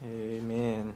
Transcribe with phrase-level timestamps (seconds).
[0.00, 0.94] Amen.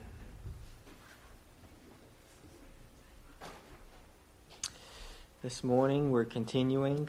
[5.43, 7.09] This morning we're continuing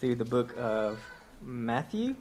[0.00, 1.00] through the book of
[1.40, 2.16] Matthew.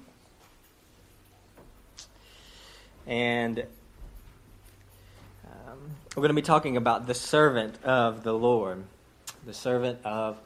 [3.05, 3.65] And
[5.45, 5.79] um,
[6.15, 8.85] we're going to be talking about the servant of the Lord.
[9.45, 10.37] The servant of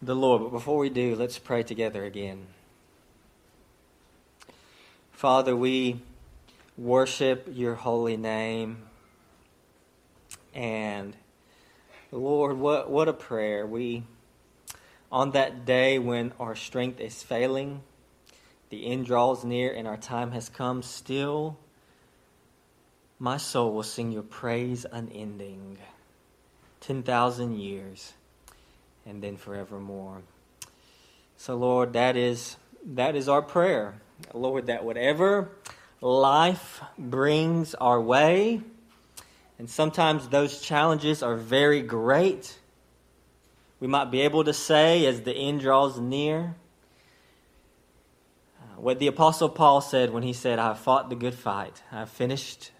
[0.00, 0.40] the Lord.
[0.40, 2.46] But before we do, let's pray together again.
[5.12, 6.00] Father, we
[6.78, 8.78] worship your holy name.
[10.54, 11.16] And
[12.12, 13.66] Lord, what, what a prayer.
[13.66, 14.04] We,
[15.10, 17.82] on that day when our strength is failing,
[18.70, 21.58] the end draws near and our time has come, still
[23.18, 25.78] my soul will sing your praise unending.
[26.80, 28.12] 10,000 years
[29.04, 30.22] and then forevermore.
[31.36, 34.00] So Lord, that is that is our prayer.
[34.32, 35.50] Lord, that whatever
[36.00, 38.62] life brings our way.
[39.58, 42.58] And sometimes those challenges are very great.
[43.80, 46.54] We might be able to say as the end draws near
[48.60, 51.82] uh, what the Apostle Paul said when he said, I have fought the good fight,
[51.90, 52.70] I have finished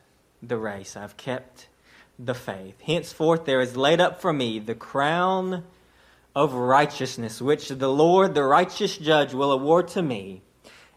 [0.43, 1.69] the race, I have kept
[2.19, 2.81] the faith.
[2.81, 5.65] Henceforth there is laid up for me the crown
[6.34, 10.43] of righteousness, which the Lord, the righteous judge, will award to me,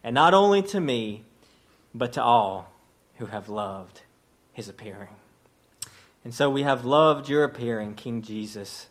[0.04, 1.24] and not only to me,
[1.94, 2.72] but to all
[3.16, 4.02] who have loved
[4.54, 5.16] his appearing.
[6.24, 8.88] And so we have loved your appearing, King Jesus.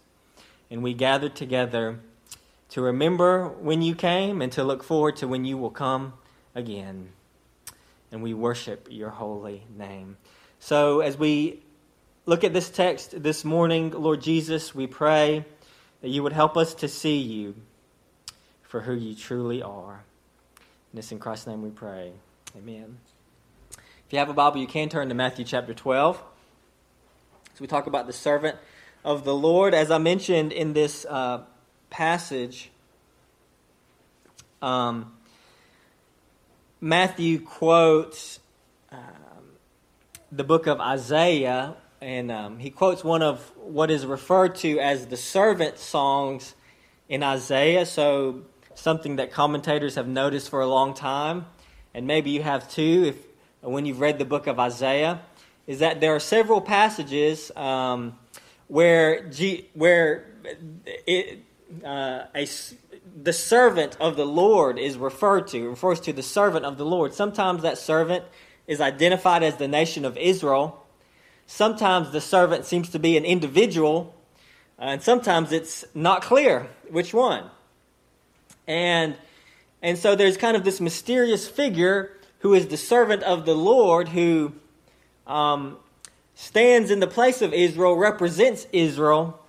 [0.70, 2.00] And we gathered together
[2.70, 6.14] to remember when you came and to look forward to when you will come
[6.54, 7.10] again.
[8.12, 10.16] And we worship your holy name.
[10.58, 11.62] So as we
[12.26, 15.44] look at this text this morning, Lord Jesus, we pray
[16.00, 17.54] that you would help us to see you
[18.62, 20.02] for who you truly are.
[20.92, 22.12] And this in Christ's name we pray.
[22.56, 22.98] Amen.
[23.70, 26.16] If you have a Bible, you can turn to Matthew chapter 12.
[26.16, 26.22] So
[27.60, 28.56] we talk about the servant
[29.04, 29.72] of the Lord.
[29.72, 31.42] As I mentioned in this uh,
[31.90, 32.72] passage,
[34.60, 35.12] um,
[36.80, 38.40] Matthew quotes
[38.90, 38.98] um,
[40.32, 45.06] the book of Isaiah, and um, he quotes one of what is referred to as
[45.06, 46.56] the servant songs
[47.08, 47.86] in Isaiah.
[47.86, 48.42] So,
[48.74, 51.46] something that commentators have noticed for a long time
[51.94, 53.16] and maybe you have too if
[53.62, 55.20] when you've read the book of Isaiah,
[55.66, 58.18] is that there are several passages um,
[58.68, 60.26] where G, where
[61.06, 61.40] it,
[61.84, 62.48] uh, a,
[63.22, 67.12] the servant of the Lord is referred to, refers to the servant of the Lord.
[67.12, 68.24] Sometimes that servant
[68.66, 70.86] is identified as the nation of Israel.
[71.46, 74.14] Sometimes the servant seems to be an individual,
[74.78, 77.50] and sometimes it's not clear which one.
[78.66, 79.16] And
[79.82, 84.08] and so there's kind of this mysterious figure who is the servant of the Lord
[84.08, 84.52] who
[85.26, 85.76] um,
[86.34, 89.40] stands in the place of Israel, represents Israel,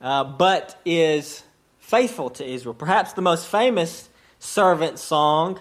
[0.00, 1.42] uh, but is
[1.78, 2.74] faithful to Israel.
[2.74, 5.60] Perhaps the most famous servant song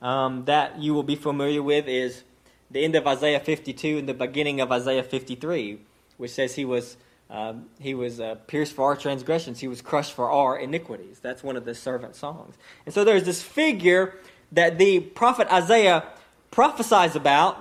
[0.00, 2.22] um, that you will be familiar with is
[2.70, 5.80] the end of Isaiah 52 and the beginning of Isaiah 53,
[6.16, 6.96] which says he was
[7.28, 9.58] um, he was uh, pierced for our transgressions.
[9.60, 11.18] He was crushed for our iniquities.
[11.18, 12.54] That's one of the servant songs.
[12.84, 14.14] And so there's this figure
[14.52, 16.04] that the prophet Isaiah
[16.50, 17.58] prophesies about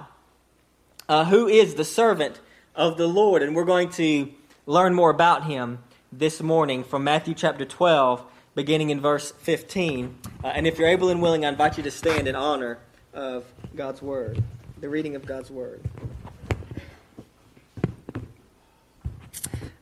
[1.10, 2.40] uh, who is the servant
[2.76, 3.42] of the Lord.
[3.42, 4.32] And we're going to
[4.68, 5.80] learn more about him
[6.12, 10.16] this morning from Matthew chapter 12, beginning in verse 15.
[10.44, 12.78] Uh, and if you're able and willing, I invite you to stand in honor
[13.14, 13.46] of
[13.76, 14.44] God's word,
[14.80, 15.82] the reading of God's word.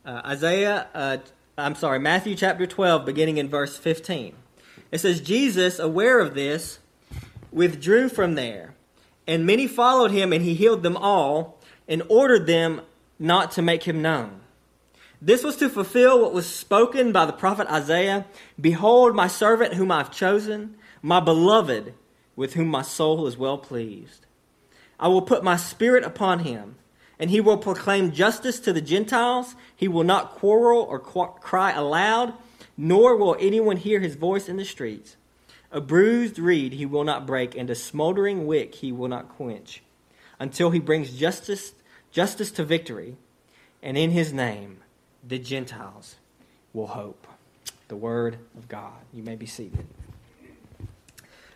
[0.04, 1.16] Uh, Isaiah, uh,
[1.56, 4.34] I'm sorry, Matthew chapter 12, beginning in verse 15.
[4.92, 6.78] It says, Jesus, aware of this,
[7.50, 8.74] withdrew from there,
[9.26, 12.82] and many followed him, and he healed them all, and ordered them
[13.18, 14.40] not to make him known.
[15.22, 18.26] This was to fulfill what was spoken by the prophet Isaiah
[18.60, 21.94] Behold, my servant whom I've chosen, my beloved,
[22.36, 24.26] with whom my soul is well pleased.
[25.00, 26.76] I will put my spirit upon him
[27.18, 29.54] and he will proclaim justice to the Gentiles.
[29.74, 32.34] He will not quarrel or qu- cry aloud,
[32.76, 35.16] nor will anyone hear his voice in the streets.
[35.70, 39.82] A bruised reed he will not break, and a smoldering wick he will not quench,
[40.38, 41.74] until he brings justice,
[42.12, 43.16] justice to victory.
[43.82, 44.78] And in his name,
[45.26, 46.16] the Gentiles
[46.72, 47.26] will hope.
[47.88, 48.94] The word of God.
[49.12, 49.86] You may be seated.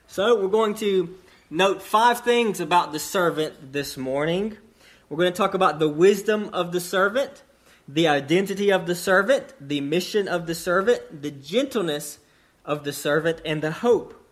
[0.06, 1.16] So, we're going to
[1.50, 4.56] note five things about the servant this morning.
[5.08, 7.43] We're going to talk about the wisdom of the servant,
[7.88, 12.19] the identity of the servant, the mission of the servant, the gentleness
[12.64, 14.22] of the servant, and the hope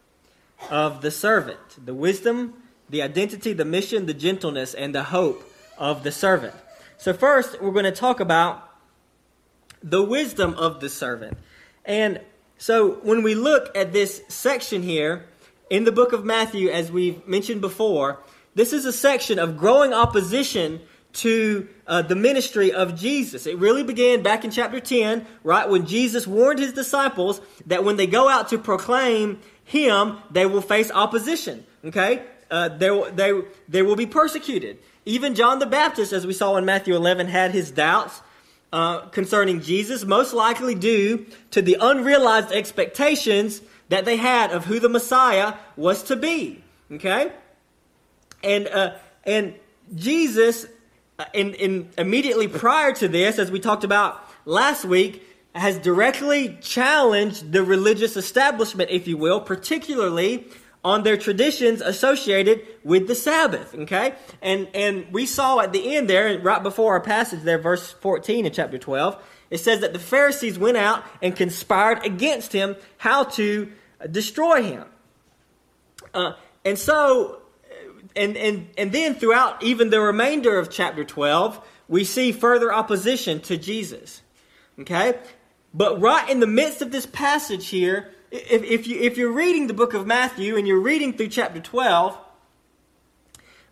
[0.70, 1.58] of the servant.
[1.82, 6.54] The wisdom, the identity, the mission, the gentleness, and the hope of the servant.
[6.98, 8.68] So, first, we're going to talk about
[9.82, 11.38] the wisdom of the servant.
[11.86, 12.20] And
[12.58, 15.24] so, when we look at this section here
[15.70, 18.20] in the book of Matthew, as we've mentioned before,
[18.56, 20.80] this is a section of growing opposition
[21.12, 23.46] to uh, the ministry of Jesus.
[23.46, 27.96] It really began back in chapter 10, right, when Jesus warned his disciples that when
[27.96, 31.64] they go out to proclaim him, they will face opposition.
[31.84, 32.22] Okay?
[32.50, 34.78] Uh, they, they, they will be persecuted.
[35.04, 38.22] Even John the Baptist, as we saw in Matthew 11, had his doubts
[38.72, 43.60] uh, concerning Jesus, most likely due to the unrealized expectations
[43.90, 46.62] that they had of who the Messiah was to be.
[46.90, 47.32] Okay?
[48.42, 48.94] And, uh,
[49.24, 49.54] and
[49.94, 50.66] Jesus,
[51.18, 55.22] uh, in, in immediately prior to this, as we talked about last week,
[55.54, 60.46] has directly challenged the religious establishment, if you will, particularly
[60.84, 63.74] on their traditions associated with the Sabbath.
[63.74, 64.14] Okay?
[64.42, 68.46] And and we saw at the end there, right before our passage there, verse 14
[68.46, 73.24] in chapter 12, it says that the Pharisees went out and conspired against him how
[73.24, 73.72] to
[74.10, 74.84] destroy him.
[76.12, 76.32] Uh,
[76.64, 77.40] and so
[78.16, 83.40] and and and then throughout even the remainder of chapter 12, we see further opposition
[83.42, 84.22] to Jesus.
[84.80, 85.14] Okay?
[85.72, 89.66] But right in the midst of this passage here, if, if, you, if you're reading
[89.66, 92.16] the book of Matthew and you're reading through chapter 12,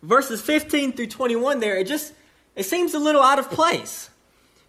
[0.03, 2.13] verses 15 through 21 there, it just,
[2.55, 4.09] it seems a little out of place.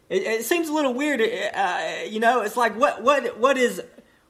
[0.09, 1.21] It, it seems a little weird.
[1.21, 3.83] Uh, you know, it's like, what, what, what is,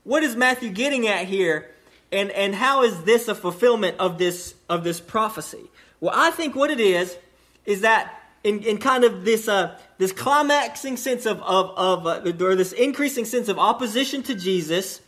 [0.04, 1.70] what is Matthew getting at here?
[2.12, 5.70] And, and how is this a fulfillment of this, of this prophecy?
[6.00, 7.17] Well, I think what it is,
[7.64, 8.12] is that
[8.44, 12.73] in, in kind of this, uh, this climaxing sense of, of, of uh, or this
[12.73, 15.00] increasing sense of opposition to Jesus,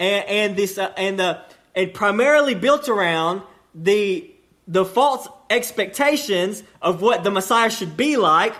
[0.00, 1.42] and, and this uh, and the
[1.74, 3.42] and primarily built around
[3.74, 4.30] the
[4.66, 8.54] the false expectations of what the Messiah should be like.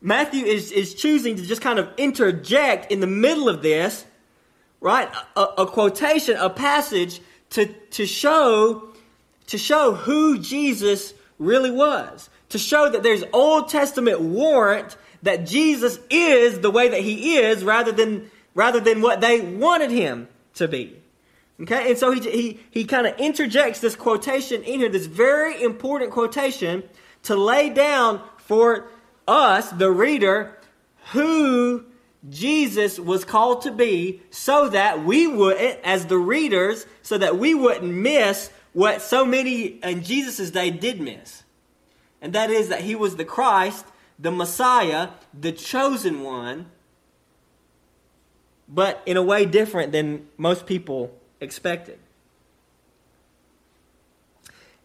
[0.00, 4.04] Matthew is, is choosing to just kind of interject in the middle of this,
[4.84, 5.08] right?
[5.34, 8.90] A, a quotation, a passage to, to show
[9.46, 12.30] to show who Jesus really was.
[12.50, 17.64] To show that there's Old Testament warrant that Jesus is the way that he is
[17.64, 20.96] rather than rather than what they wanted him to be.
[21.62, 25.62] Okay, and so he, he, he kind of interjects this quotation in here, this very
[25.62, 26.82] important quotation,
[27.22, 28.88] to lay down for
[29.26, 30.58] us, the reader,
[31.12, 31.84] who
[32.30, 37.54] Jesus was called to be so that we wouldn't, as the readers, so that we
[37.54, 41.42] wouldn't miss what so many in Jesus' day did miss.
[42.22, 43.84] And that is that he was the Christ,
[44.18, 46.66] the Messiah, the chosen one,
[48.68, 51.98] but in a way different than most people expected.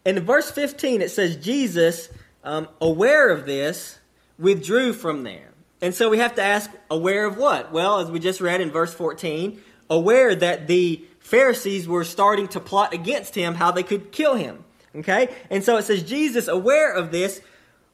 [0.04, 2.10] In verse 15, it says, Jesus,
[2.44, 3.98] um, aware of this,
[4.38, 5.49] withdrew from there.
[5.82, 7.72] And so we have to ask, aware of what?
[7.72, 12.60] Well, as we just read in verse 14, aware that the Pharisees were starting to
[12.60, 14.64] plot against him how they could kill him.
[14.94, 15.34] Okay?
[15.48, 17.40] And so it says, Jesus, aware of this,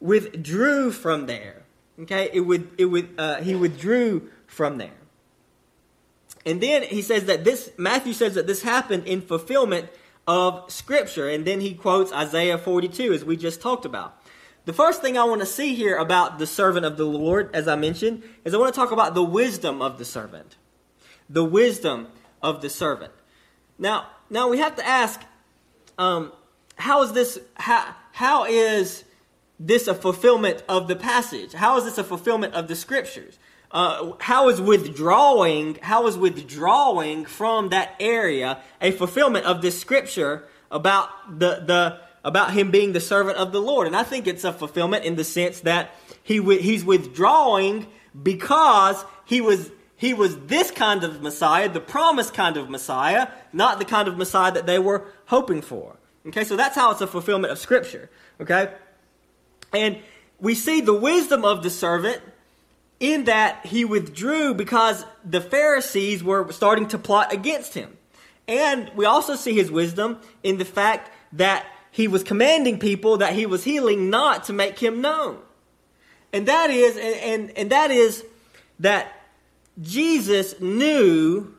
[0.01, 1.63] withdrew from there.
[2.01, 2.31] Okay?
[2.33, 4.91] It would, it would, uh, he withdrew from there.
[6.45, 9.89] And then he says that this, Matthew says that this happened in fulfillment
[10.27, 11.29] of Scripture.
[11.29, 14.21] And then he quotes Isaiah 42, as we just talked about.
[14.67, 17.67] The first thing I want to see here about the servant of the Lord, as
[17.67, 20.57] I mentioned, is I want to talk about the wisdom of the servant.
[21.31, 22.09] The wisdom
[22.43, 23.13] of the servant.
[23.79, 25.21] Now, now we have to ask,
[25.99, 26.33] um,
[26.77, 29.05] how is this, how, how is
[29.59, 31.55] this a fulfillment of the passage?
[31.55, 33.39] How is this a fulfillment of the scriptures?
[33.71, 40.45] uh, how is withdrawing how is withdrawing from that area a fulfillment of this scripture
[40.71, 43.87] about the the about him being the servant of the Lord?
[43.87, 47.87] And I think it's a fulfillment in the sense that he he's withdrawing
[48.23, 53.79] because he was he was this kind of Messiah, the promised kind of Messiah, not
[53.79, 55.97] the kind of Messiah that they were hoping for.
[56.27, 58.11] Okay, so that's how it's a fulfillment of Scripture.
[58.41, 58.73] Okay,
[59.73, 59.99] and
[60.41, 62.21] we see the wisdom of the servant
[62.99, 67.97] in that he withdrew because the Pharisees were starting to plot against him.
[68.49, 71.67] And we also see his wisdom in the fact that
[71.97, 75.39] he was commanding people that he was healing not to make him known.
[76.31, 78.23] And that is, and, and, and that is
[78.81, 79.19] that
[79.81, 81.55] Jesus knew,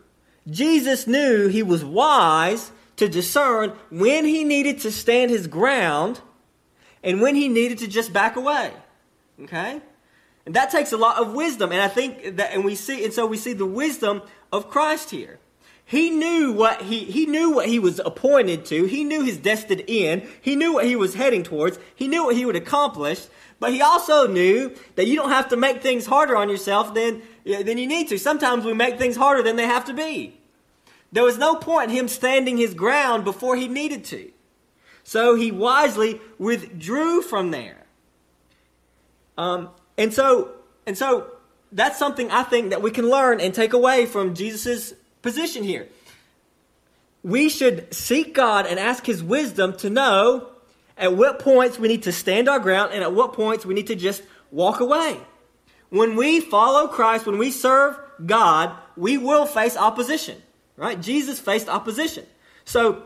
[0.47, 6.21] Jesus knew he was wise to discern when he needed to stand his ground
[7.01, 8.71] and when he needed to just back away.
[9.41, 9.81] Okay?
[10.45, 11.71] And that takes a lot of wisdom.
[11.71, 15.09] And I think that, and we see, and so we see the wisdom of Christ
[15.09, 15.39] here.
[15.89, 18.83] He knew what he, he knew what he was appointed to.
[18.83, 20.27] He knew his destined end.
[20.41, 21.79] He knew what he was heading towards.
[21.95, 23.25] He knew what he would accomplish.
[23.57, 27.21] But he also knew that you don't have to make things harder on yourself than,
[27.45, 28.19] than you need to.
[28.19, 30.37] Sometimes we make things harder than they have to be.
[31.13, 34.29] There was no point in him standing his ground before he needed to.
[35.05, 37.85] So he wisely withdrew from there.
[39.37, 40.51] Um, and so,
[40.85, 41.31] and so
[41.71, 44.93] that's something I think that we can learn and take away from Jesus'
[45.27, 45.89] position here.
[47.21, 50.47] We should seek God and ask His wisdom to know
[50.97, 53.87] at what points we need to stand our ground and at what points we need
[53.87, 55.19] to just walk away.
[55.89, 60.41] When we follow Christ, when we serve God, we will face opposition,
[60.77, 60.99] right?
[61.01, 62.25] Jesus faced opposition.
[62.63, 63.03] So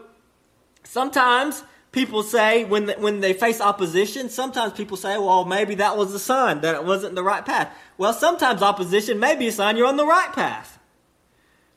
[0.83, 5.97] sometimes people say when the, when they face opposition, sometimes people say, well, maybe that
[5.97, 7.75] was a sign that it wasn't the right path.
[7.97, 10.77] Well, sometimes opposition may be a sign you're on the right path.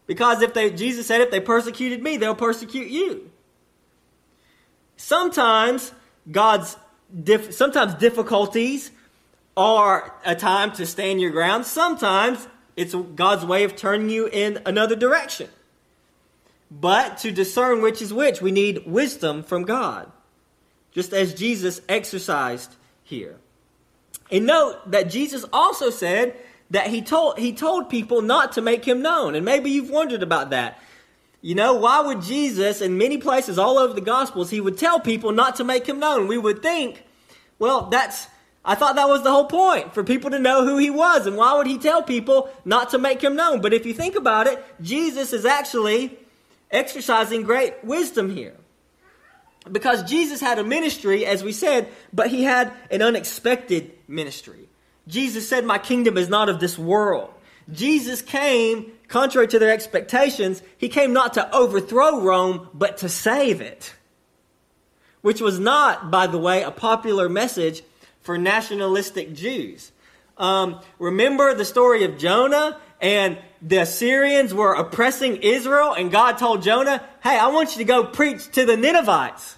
[0.07, 3.31] Because if they, Jesus said, if they persecuted me, they'll persecute you.
[4.97, 5.93] Sometimes
[6.31, 6.77] God's,
[7.51, 8.91] sometimes difficulties
[9.57, 11.65] are a time to stand your ground.
[11.65, 12.47] Sometimes
[12.77, 15.49] it's God's way of turning you in another direction.
[16.71, 20.11] But to discern which is which, we need wisdom from God,
[20.93, 23.37] just as Jesus exercised here.
[24.31, 26.35] And note that Jesus also said
[26.75, 29.35] that he told, he told people not to make him known.
[29.35, 30.81] And maybe you've wondered about that.
[31.41, 34.99] You know, why would Jesus, in many places all over the Gospels, he would tell
[34.99, 36.27] people not to make him known?
[36.27, 37.05] We would think,
[37.59, 38.29] well, that's,
[38.65, 41.27] I thought that was the whole point, for people to know who he was.
[41.27, 43.61] And why would he tell people not to make him known?
[43.61, 46.17] But if you think about it, Jesus is actually
[46.71, 48.57] exercising great wisdom here.
[49.71, 54.69] Because Jesus had a ministry, as we said, but he had an unexpected ministry.
[55.07, 57.33] Jesus said, My kingdom is not of this world.
[57.73, 63.61] Jesus came, contrary to their expectations, he came not to overthrow Rome, but to save
[63.61, 63.95] it.
[65.23, 67.83] Which was not, by the way, a popular message
[68.21, 69.93] for nationalistic Jews.
[70.37, 76.63] Um, remember the story of Jonah and the Assyrians were oppressing Israel, and God told
[76.63, 79.57] Jonah, Hey, I want you to go preach to the Ninevites.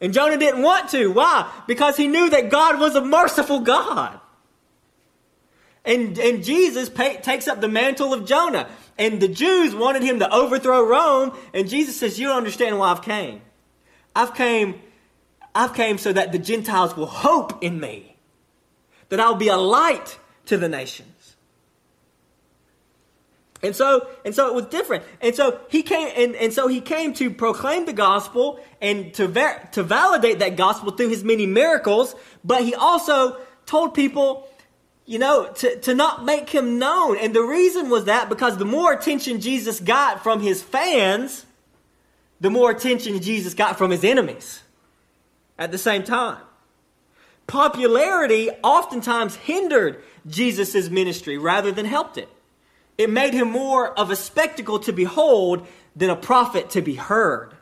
[0.00, 1.08] And Jonah didn't want to.
[1.12, 1.50] Why?
[1.66, 4.18] Because he knew that God was a merciful God.
[5.84, 8.68] And, and Jesus takes up the mantle of Jonah.
[8.98, 11.36] And the Jews wanted him to overthrow Rome.
[11.52, 13.42] And Jesus says, You don't understand why I've came.
[14.16, 14.80] I've came,
[15.54, 18.16] I've came so that the Gentiles will hope in me.
[19.10, 21.36] That I'll be a light to the nations.
[23.62, 25.04] And so, and so it was different.
[25.22, 29.26] And so he came, and, and so he came to proclaim the gospel and to,
[29.26, 32.14] ver- to validate that gospel through his many miracles.
[32.44, 34.46] But he also told people,
[35.06, 37.18] you know, to, to not make him known.
[37.18, 41.44] And the reason was that because the more attention Jesus got from his fans,
[42.40, 44.62] the more attention Jesus got from his enemies
[45.58, 46.40] at the same time.
[47.46, 52.28] Popularity oftentimes hindered Jesus' ministry rather than helped it.
[52.96, 57.54] It made him more of a spectacle to behold than a prophet to be heard.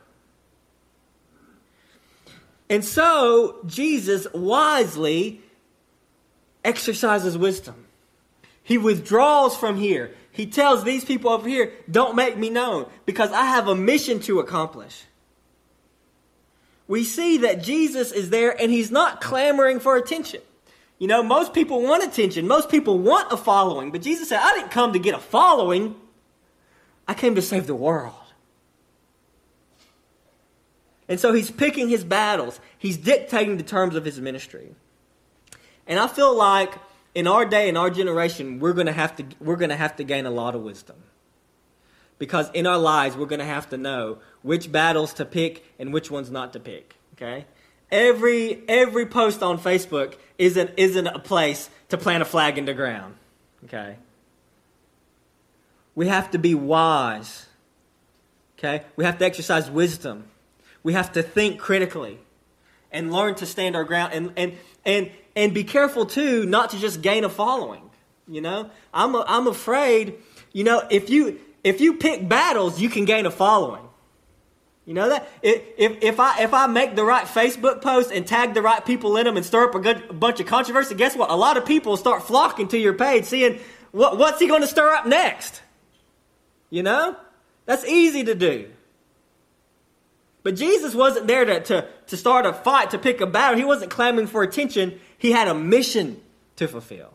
[2.69, 5.42] And so Jesus wisely
[6.63, 7.85] exercises wisdom.
[8.63, 10.13] He withdraws from here.
[10.31, 14.19] He tells these people over here, don't make me known because I have a mission
[14.21, 15.03] to accomplish.
[16.87, 20.41] We see that Jesus is there and he's not clamoring for attention.
[20.99, 22.47] You know, most people want attention.
[22.47, 23.91] Most people want a following.
[23.91, 25.95] But Jesus said, I didn't come to get a following.
[27.07, 28.15] I came to save the world.
[31.09, 32.59] And so he's picking his battles.
[32.77, 34.75] He's dictating the terms of his ministry.
[35.87, 36.73] And I feel like
[37.15, 40.03] in our day, in our generation, we're going to have to we're to have to
[40.03, 40.97] gain a lot of wisdom.
[42.17, 45.93] Because in our lives, we're going to have to know which battles to pick and
[45.93, 46.95] which ones not to pick.
[47.15, 47.45] Okay?
[47.91, 52.73] Every every post on Facebook isn't isn't a place to plant a flag in the
[52.73, 53.15] ground.
[53.65, 53.97] Okay?
[55.95, 57.45] We have to be wise.
[58.57, 58.85] Okay?
[58.95, 60.25] We have to exercise wisdom.
[60.81, 62.19] We have to think critically
[62.91, 66.79] and learn to stand our ground and and and and be careful too not to
[66.79, 67.89] just gain a following.
[68.27, 68.69] You know?
[68.93, 70.15] I'm a, I'm afraid,
[70.51, 73.83] you know, if you if you pick battles, you can gain a following.
[74.85, 78.53] You know that if, if I if I make the right Facebook post and tag
[78.53, 81.29] the right people in them and stir up a good bunch of controversy, guess what?
[81.29, 83.59] A lot of people start flocking to your page, seeing
[83.91, 85.61] what what's he going to stir up next.
[86.69, 87.15] You know,
[87.65, 88.71] that's easy to do.
[90.43, 93.57] But Jesus wasn't there to, to, to start a fight, to pick a battle.
[93.57, 94.99] He wasn't clamoring for attention.
[95.17, 96.21] He had a mission
[96.57, 97.13] to fulfill.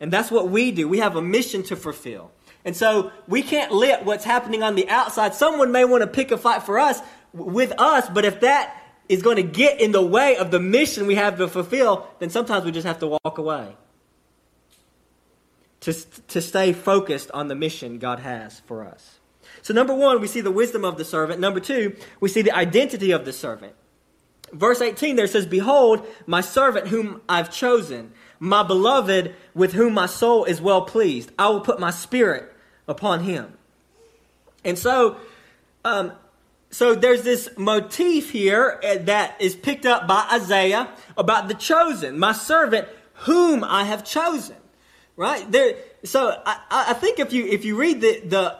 [0.00, 0.88] And that's what we do.
[0.88, 2.32] We have a mission to fulfill.
[2.64, 5.34] And so we can't let what's happening on the outside.
[5.34, 7.00] Someone may want to pick a fight for us
[7.32, 8.76] with us, but if that
[9.08, 12.30] is going to get in the way of the mission we have to fulfill, then
[12.30, 13.76] sometimes we just have to walk away.
[15.82, 15.92] To,
[16.28, 19.19] to stay focused on the mission God has for us.
[19.62, 21.40] So, number one, we see the wisdom of the servant.
[21.40, 23.74] Number two, we see the identity of the servant.
[24.52, 30.06] Verse 18 there says, Behold, my servant whom I've chosen, my beloved with whom my
[30.06, 31.30] soul is well pleased.
[31.38, 32.52] I will put my spirit
[32.88, 33.56] upon him.
[34.64, 35.18] And so,
[35.84, 36.12] um,
[36.70, 42.18] so there's this motif here uh, that is picked up by Isaiah about the chosen,
[42.18, 44.56] my servant whom I have chosen.
[45.16, 45.76] Right there.
[46.04, 48.58] So I, I think if you if you read the the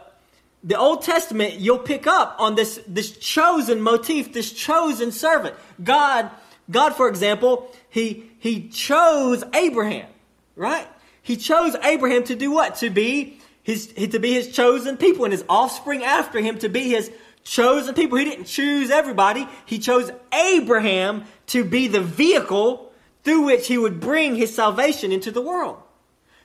[0.63, 5.55] the Old Testament, you'll pick up on this, this chosen motif, this chosen servant.
[5.83, 6.31] God,
[6.71, 10.09] God, for example, he, he chose Abraham,
[10.57, 10.87] right?
[11.23, 12.77] He chose Abraham to do what?
[12.77, 16.91] To be his, to be his chosen people and his offspring after him to be
[16.91, 17.11] his
[17.45, 18.19] chosen people.
[18.19, 19.47] He didn't choose everybody.
[19.65, 22.93] He chose Abraham to be the vehicle
[23.25, 25.79] through which he would bring his salvation into the world.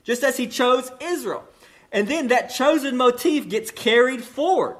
[0.04, 1.44] Just as he chose Israel.
[1.92, 4.78] And then that chosen motif gets carried forward.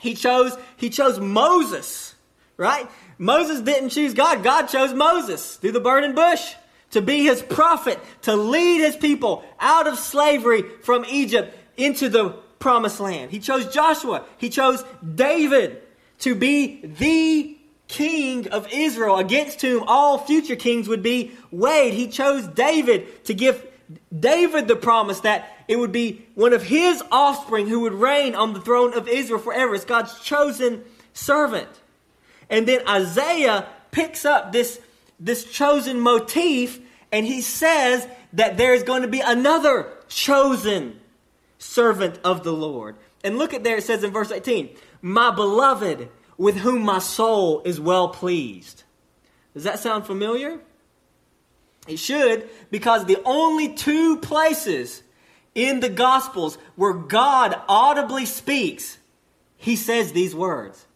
[0.00, 2.14] He chose, he chose Moses,
[2.56, 2.88] right?
[3.18, 4.42] Moses didn't choose God.
[4.42, 6.54] God chose Moses through the burning bush
[6.90, 12.30] to be his prophet, to lead his people out of slavery from Egypt into the
[12.58, 13.30] promised land.
[13.30, 14.24] He chose Joshua.
[14.38, 15.82] He chose David
[16.20, 21.94] to be the king of Israel against whom all future kings would be weighed.
[21.94, 23.66] He chose David to give
[24.18, 28.52] David the promise that it would be one of his offspring who would reign on
[28.52, 29.74] the throne of Israel forever.
[29.74, 31.68] It's God's chosen servant.
[32.50, 34.80] And then Isaiah picks up this,
[35.18, 36.80] this chosen motif
[37.12, 41.00] and he says that there's going to be another chosen
[41.58, 42.96] servant of the Lord.
[43.22, 47.62] And look at there, it says in verse 18, My beloved, with whom my soul
[47.64, 48.82] is well pleased.
[49.54, 50.60] Does that sound familiar?
[51.86, 55.02] It should, because the only two places
[55.54, 58.98] in the Gospels where God audibly speaks,
[59.56, 60.86] he says these words.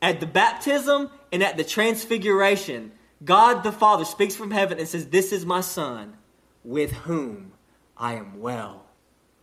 [0.00, 2.92] At the baptism and at the transfiguration,
[3.24, 6.16] God the Father speaks from heaven and says, This is my Son,
[6.64, 7.52] with whom
[7.96, 8.86] I am well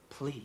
[0.10, 0.44] pleased.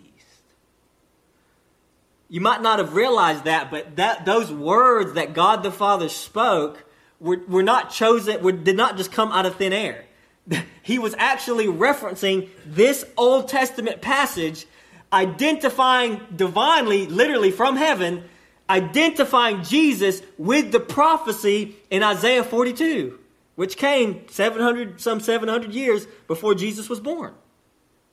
[2.29, 6.85] You might not have realized that, but that, those words that God the Father spoke
[7.22, 10.04] were, were not chosen, were, did not just come out of thin air.
[10.82, 14.66] he was actually referencing this Old Testament passage,
[15.12, 18.24] identifying divinely, literally from heaven,
[18.68, 23.18] identifying Jesus with the prophecy in Isaiah 42,
[23.54, 27.35] which came 700, some 700 years before Jesus was born.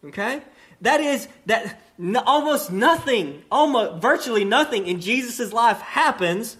[0.05, 0.41] Okay?
[0.81, 1.81] That is, that
[2.25, 6.57] almost nothing, almost virtually nothing in Jesus' life happens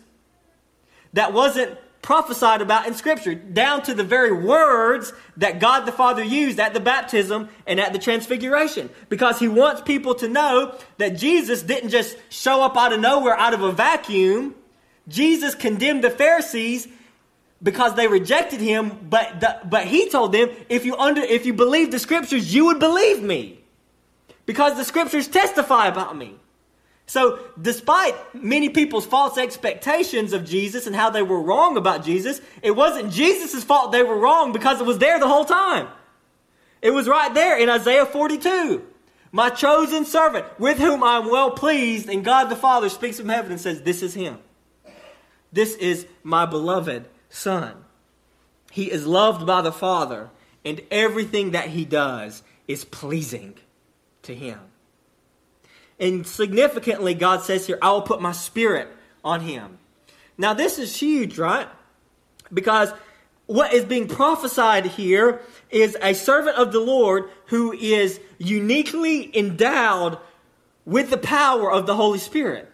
[1.14, 1.78] that wasn't
[2.10, 6.74] prophesied about in Scripture, down to the very words that God the Father used at
[6.74, 8.90] the baptism and at the transfiguration.
[9.10, 13.38] Because He wants people to know that Jesus didn't just show up out of nowhere,
[13.38, 14.56] out of a vacuum.
[15.08, 16.88] Jesus condemned the Pharisees
[17.62, 21.54] because they rejected Him, but, the, but He told them, if you, under, if you
[21.54, 23.60] believe the Scriptures, you would believe me.
[24.48, 26.38] Because the Scriptures testify about me.
[27.10, 32.40] So, despite many people's false expectations of Jesus and how they were wrong about Jesus,
[32.62, 35.88] it wasn't Jesus' fault they were wrong because it was there the whole time.
[36.84, 38.86] It was right there in Isaiah 42.
[39.32, 43.30] My chosen servant, with whom I am well pleased, and God the Father speaks from
[43.30, 44.38] heaven and says, This is him.
[45.52, 47.86] This is my beloved Son.
[48.70, 50.30] He is loved by the Father,
[50.64, 53.56] and everything that he does is pleasing
[54.22, 54.60] to him.
[56.00, 58.88] And significantly, God says here, I will put my spirit
[59.24, 59.78] on him.
[60.38, 61.68] Now, this is huge, right?
[62.54, 62.92] Because
[63.46, 70.18] what is being prophesied here is a servant of the Lord who is uniquely endowed
[70.86, 72.72] with the power of the Holy Spirit.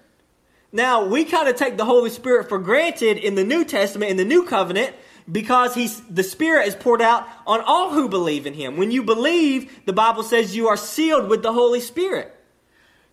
[0.71, 4.17] Now, we kind of take the Holy Spirit for granted in the New Testament, in
[4.17, 4.93] the New Covenant,
[5.31, 8.75] because he's, the Spirit is poured out on all who believe in Him.
[8.75, 12.34] When you believe, the Bible says you are sealed with the Holy Spirit.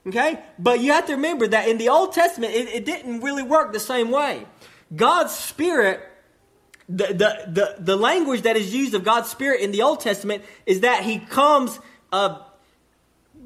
[0.06, 0.40] Okay?
[0.58, 3.72] But you have to remember that in the Old Testament, it, it didn't really work
[3.72, 4.46] the same way.
[4.94, 6.00] God's Spirit,
[6.88, 10.42] the, the, the, the, language that is used of God's Spirit in the Old Testament
[10.66, 11.78] is that He comes
[12.10, 12.40] uh,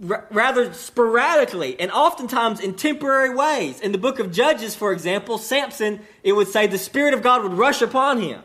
[0.09, 3.81] r- rather sporadically and oftentimes in temporary ways.
[3.81, 7.43] In the book of Judges, for example, Samson, it would say the Spirit of God
[7.43, 8.43] would rush upon him.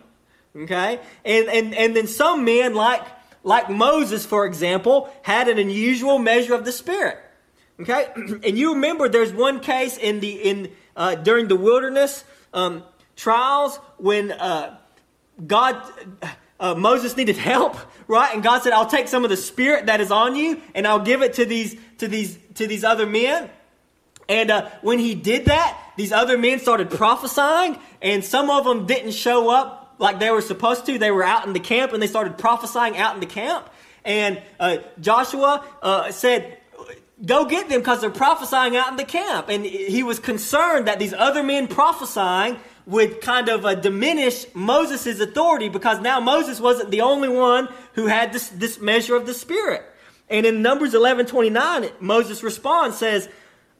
[0.55, 0.99] Okay?
[1.23, 3.03] And, and, and then some men, like,
[3.43, 7.17] like Moses, for example, had an unusual measure of the Spirit.
[7.81, 12.83] Okay, and you remember there's one case in the in uh, during the wilderness um,
[13.15, 14.77] trials when uh,
[15.45, 15.81] God
[16.59, 18.33] uh, Moses needed help, right?
[18.33, 21.03] And God said, "I'll take some of the spirit that is on you, and I'll
[21.03, 23.49] give it to these to these to these other men."
[24.29, 28.85] And uh, when he did that, these other men started prophesying, and some of them
[28.85, 30.97] didn't show up like they were supposed to.
[30.97, 33.69] They were out in the camp, and they started prophesying out in the camp.
[34.05, 36.57] And uh, Joshua uh, said,
[37.25, 39.49] Go get them because they're prophesying out in the camp.
[39.49, 45.19] And he was concerned that these other men prophesying would kind of uh, diminish Moses'
[45.19, 49.33] authority because now Moses wasn't the only one who had this, this measure of the
[49.33, 49.83] Spirit.
[50.29, 53.29] And in Numbers 11 29, Moses responds, says,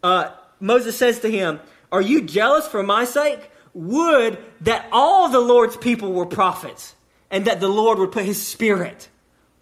[0.04, 1.60] uh, Moses says to him,
[1.91, 3.49] Are you jealous for my sake?
[3.73, 6.93] Would that all the Lord's people were prophets
[7.32, 9.08] and that the Lord would put his Spirit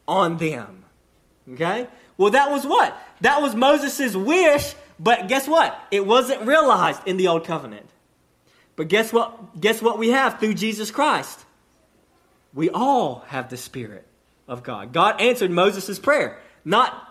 [0.08, 0.84] on them.
[1.54, 1.88] Okay?
[2.18, 2.98] Well, that was what?
[3.22, 5.80] That was Moses' wish, but guess what?
[5.92, 7.90] It wasn't realized in the old covenant.
[8.76, 9.60] But guess what?
[9.60, 11.44] Guess what we have through Jesus Christ?
[12.54, 14.08] We all have the Spirit
[14.48, 14.94] of God.
[14.94, 17.08] God answered Moses' prayer, not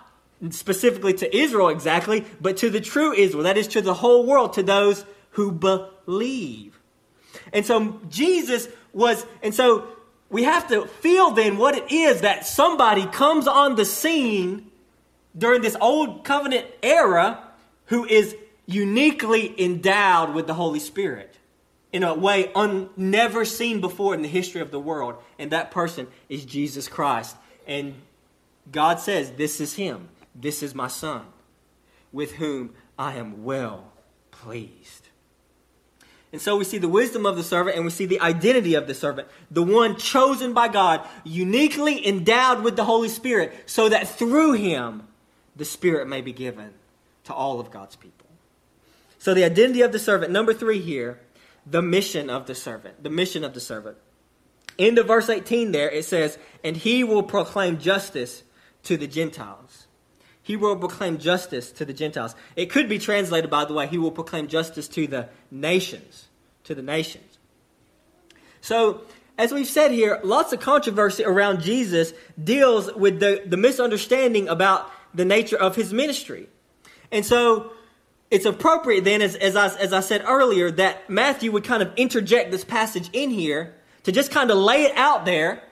[0.51, 3.45] specifically to Israel exactly, but to the true Israel.
[3.45, 6.79] That is to the whole world, to those who believe.
[7.53, 9.89] And so Jesus was, and so
[10.31, 14.68] we have to feel then what it is that somebody comes on the scene
[15.39, 17.43] during this old covenant era
[17.87, 21.37] who is uniquely endowed with the Holy Spirit
[21.93, 25.17] in a way un- never seen before in the history of the world.
[25.39, 27.37] And that person is Jesus Christ.
[27.67, 27.95] And
[28.71, 30.09] God says, This is Him.
[30.35, 31.23] This is my Son,
[32.13, 33.93] with whom I am well
[34.31, 35.09] pleased.
[36.31, 38.87] And so we see the wisdom of the servant and we see the identity of
[38.87, 44.07] the servant, the one chosen by God, uniquely endowed with the Holy Spirit, so that
[44.07, 45.08] through him
[45.59, 46.73] the Spirit may be given
[47.25, 48.27] to all of God's people.
[49.19, 50.33] So the identity of the servant.
[50.33, 51.21] Number three here,
[51.67, 53.03] the mission of the servant.
[53.03, 53.99] The mission of the servant.
[54.79, 58.45] Into verse 18 there, it says, And he will proclaim justice
[58.85, 59.89] to the Gentiles.
[60.41, 62.35] He will proclaim justice to the Gentiles.
[62.57, 66.29] It could be translated, by the way, he will proclaim justice to the nations.
[66.65, 67.39] To the nations.
[68.61, 69.03] So,
[69.37, 74.91] as we've said here, lots of controversy around Jesus deals with the, the misunderstanding about
[75.15, 76.49] the nature of his ministry.
[77.11, 77.73] And so,
[78.31, 81.93] it's appropriate then, as, as, I, as I said earlier, that Matthew would kind of
[81.97, 85.63] interject this passage in here to just kind of lay it out there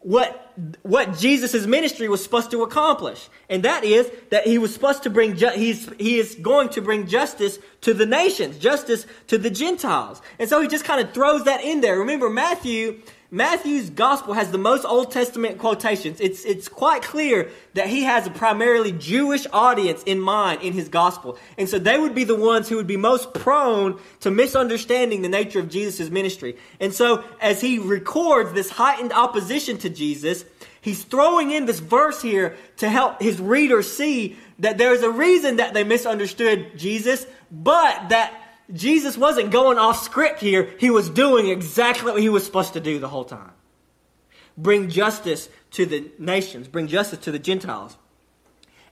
[0.00, 0.50] what
[0.82, 3.28] what Jesus' ministry was supposed to accomplish.
[3.48, 6.82] And that is that he was supposed to bring, ju- he's, he is going to
[6.82, 10.20] bring justice to the nations, justice to the Gentiles.
[10.38, 11.98] And so he just kind of throws that in there.
[11.98, 13.00] Remember, Matthew
[13.32, 16.20] Matthew's gospel has the most Old Testament quotations.
[16.20, 20.88] It's, it's quite clear that he has a primarily Jewish audience in mind in his
[20.88, 21.38] gospel.
[21.56, 25.28] And so they would be the ones who would be most prone to misunderstanding the
[25.28, 26.56] nature of Jesus' ministry.
[26.80, 30.44] And so as he records this heightened opposition to Jesus,
[30.80, 35.56] he's throwing in this verse here to help his readers see that there's a reason
[35.56, 40.68] that they misunderstood Jesus, but that Jesus wasn't going off script here.
[40.78, 43.52] He was doing exactly what he was supposed to do the whole time.
[44.56, 47.96] Bring justice to the nations, bring justice to the Gentiles.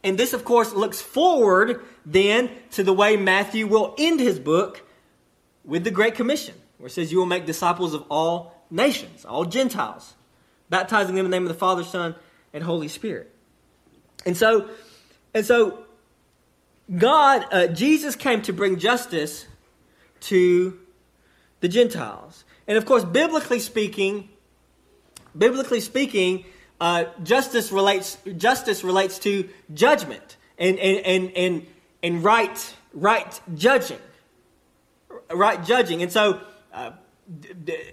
[0.03, 4.83] And this, of course, looks forward then to the way Matthew will end his book
[5.65, 9.45] with the Great Commission, where it says, You will make disciples of all nations, all
[9.45, 10.15] Gentiles,
[10.71, 12.15] baptizing them in the name of the Father, Son,
[12.53, 13.35] and Holy Spirit.
[14.25, 14.69] And so,
[15.35, 15.85] and so
[16.97, 19.47] God, uh, Jesus came to bring justice
[20.21, 20.79] to
[21.61, 22.45] the Gentiles.
[22.67, 24.29] And of course, biblically speaking,
[25.37, 26.45] biblically speaking,
[26.81, 31.67] uh, justice relates justice relates to judgment and and and and,
[32.03, 33.99] and right right judging,
[35.33, 36.03] right judging.
[36.03, 36.41] And so,
[36.73, 36.93] uh,
[37.41, 37.93] d- d-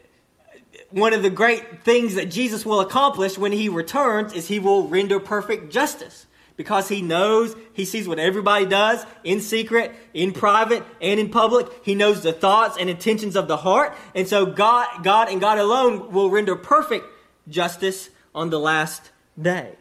[0.91, 4.88] one of the great things that Jesus will accomplish when he returns is he will
[4.88, 6.27] render perfect justice
[6.58, 11.68] because he knows, he sees what everybody does in secret, in private, and in public.
[11.84, 13.96] He knows the thoughts and intentions of the heart.
[14.13, 17.06] And so God, God and God alone will render perfect
[17.48, 19.76] justice on the last day.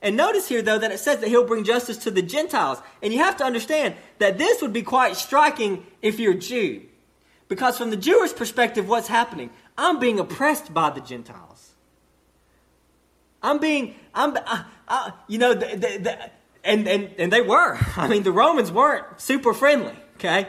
[0.00, 2.78] And notice here, though, that it says that he'll bring justice to the Gentiles.
[3.02, 6.82] And you have to understand that this would be quite striking if you're a Jew.
[7.48, 9.50] Because from the Jewish perspective, what's happening?
[9.76, 11.73] I'm being oppressed by the Gentiles.
[13.44, 16.30] I'm being, I'm, uh, uh, you know, the, the, the,
[16.64, 17.78] and, and, and they were.
[17.96, 20.48] I mean, the Romans weren't super friendly, okay?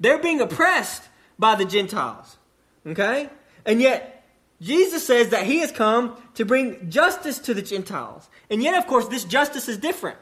[0.00, 1.02] They're being oppressed
[1.38, 2.38] by the Gentiles,
[2.86, 3.28] okay?
[3.66, 4.24] And yet,
[4.62, 8.28] Jesus says that he has come to bring justice to the Gentiles.
[8.48, 10.16] And yet, of course, this justice is different.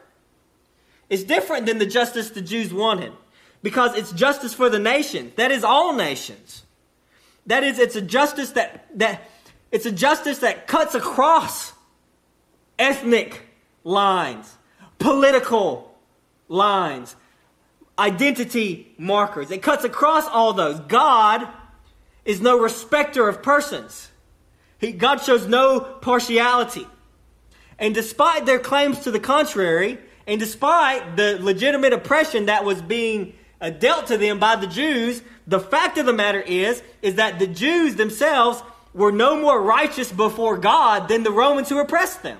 [1.09, 3.13] It's different than the justice the Jews wanted
[3.63, 5.31] because it's justice for the nation.
[5.37, 6.63] That is all nations.
[7.45, 9.29] That is, it's a justice that, that
[9.71, 11.74] it's a justice that cuts across
[12.77, 13.41] ethnic
[13.83, 14.57] lines,
[14.99, 15.95] political
[16.47, 17.15] lines,
[17.97, 19.51] identity markers.
[19.51, 20.79] It cuts across all those.
[20.81, 21.47] God
[22.25, 24.11] is no respecter of persons.
[24.79, 26.87] He, God shows no partiality.
[27.77, 33.33] And despite their claims to the contrary, and despite the legitimate oppression that was being
[33.61, 37.39] uh, dealt to them by the Jews, the fact of the matter is, is that
[37.39, 38.61] the Jews themselves
[38.93, 42.39] were no more righteous before God than the Romans who oppressed them.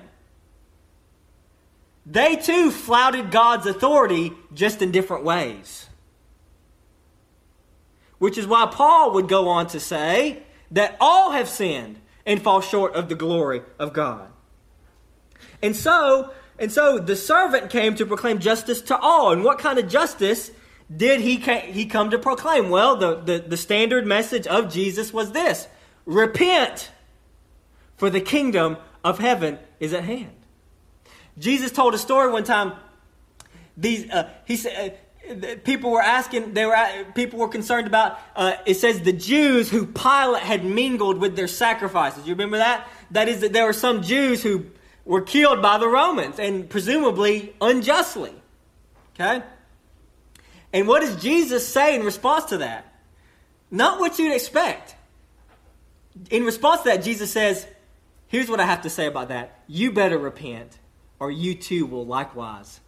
[2.06, 5.88] They too flouted God's authority just in different ways.
[8.18, 12.60] Which is why Paul would go on to say that all have sinned and fall
[12.60, 14.28] short of the glory of God.
[15.60, 19.32] And so, and so the servant came to proclaim justice to all.
[19.32, 20.52] And what kind of justice
[20.94, 22.70] did he, he come to proclaim?
[22.70, 25.66] Well, the, the, the standard message of Jesus was this
[26.04, 26.92] Repent,
[27.96, 30.45] for the kingdom of heaven is at hand.
[31.38, 32.72] Jesus told a story one time.
[33.76, 36.76] These, uh, he said, uh, people were asking, they were,
[37.14, 41.48] people were concerned about, uh, it says the Jews who Pilate had mingled with their
[41.48, 42.26] sacrifices.
[42.26, 42.88] You remember that?
[43.10, 44.66] That is, that there were some Jews who
[45.04, 48.34] were killed by the Romans, and presumably unjustly.
[49.14, 49.42] Okay?
[50.72, 52.92] And what does Jesus say in response to that?
[53.70, 54.96] Not what you'd expect.
[56.30, 57.66] In response to that, Jesus says,
[58.28, 59.60] Here's what I have to say about that.
[59.68, 60.78] You better repent,
[61.18, 62.80] or you too will likewise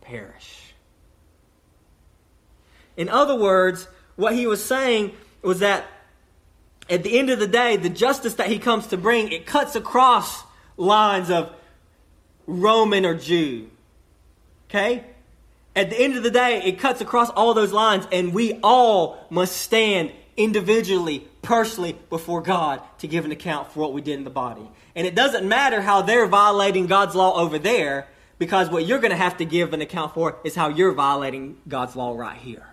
[0.00, 0.74] perish.
[2.96, 5.12] In other words, what he was saying
[5.42, 5.84] was that
[6.88, 9.76] at the end of the day, the justice that he comes to bring, it cuts
[9.76, 10.44] across
[10.76, 11.52] lines of
[12.46, 13.68] Roman or Jew.
[14.70, 15.04] Okay?
[15.74, 19.18] At the end of the day, it cuts across all those lines, and we all
[19.28, 24.24] must stand individually, personally, before God to give an account for what we did in
[24.24, 24.68] the body.
[24.94, 29.10] And it doesn't matter how they're violating God's law over there, because what you're going
[29.10, 32.66] to have to give an account for is how you're violating God's law right here.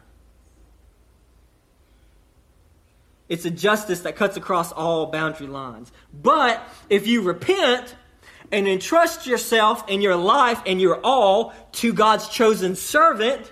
[3.29, 5.91] It's a justice that cuts across all boundary lines.
[6.13, 7.95] But if you repent,
[8.53, 13.51] and entrust yourself and your life and your all to God's chosen servant,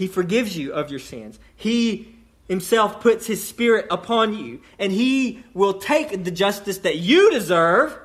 [0.00, 1.38] He forgives you of your sins.
[1.54, 2.16] He
[2.48, 7.98] Himself puts His Spirit upon you, and He will take the justice that you deserve,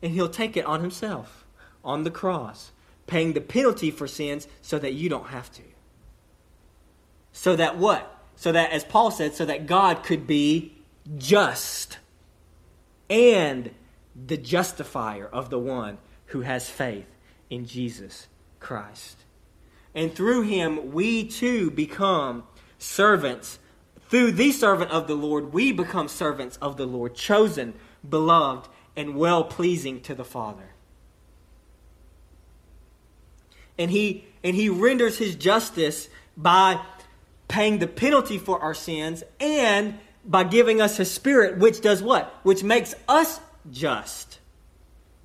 [0.00, 1.44] and He'll take it on Himself
[1.84, 2.70] on the cross,
[3.08, 5.62] paying the penalty for sins so that you don't have to.
[7.32, 8.16] So that what?
[8.36, 10.76] So that, as Paul said, so that God could be
[11.16, 11.98] just
[13.10, 13.72] and
[14.14, 17.08] the justifier of the one who has faith
[17.50, 18.28] in Jesus
[18.60, 19.25] Christ.
[19.96, 22.44] And through him, we too become
[22.78, 23.58] servants.
[24.10, 27.72] Through the servant of the Lord, we become servants of the Lord, chosen,
[28.06, 30.74] beloved, and well pleasing to the Father.
[33.78, 36.78] And he, and he renders his justice by
[37.48, 42.38] paying the penalty for our sins and by giving us his spirit, which does what?
[42.42, 44.40] Which makes us just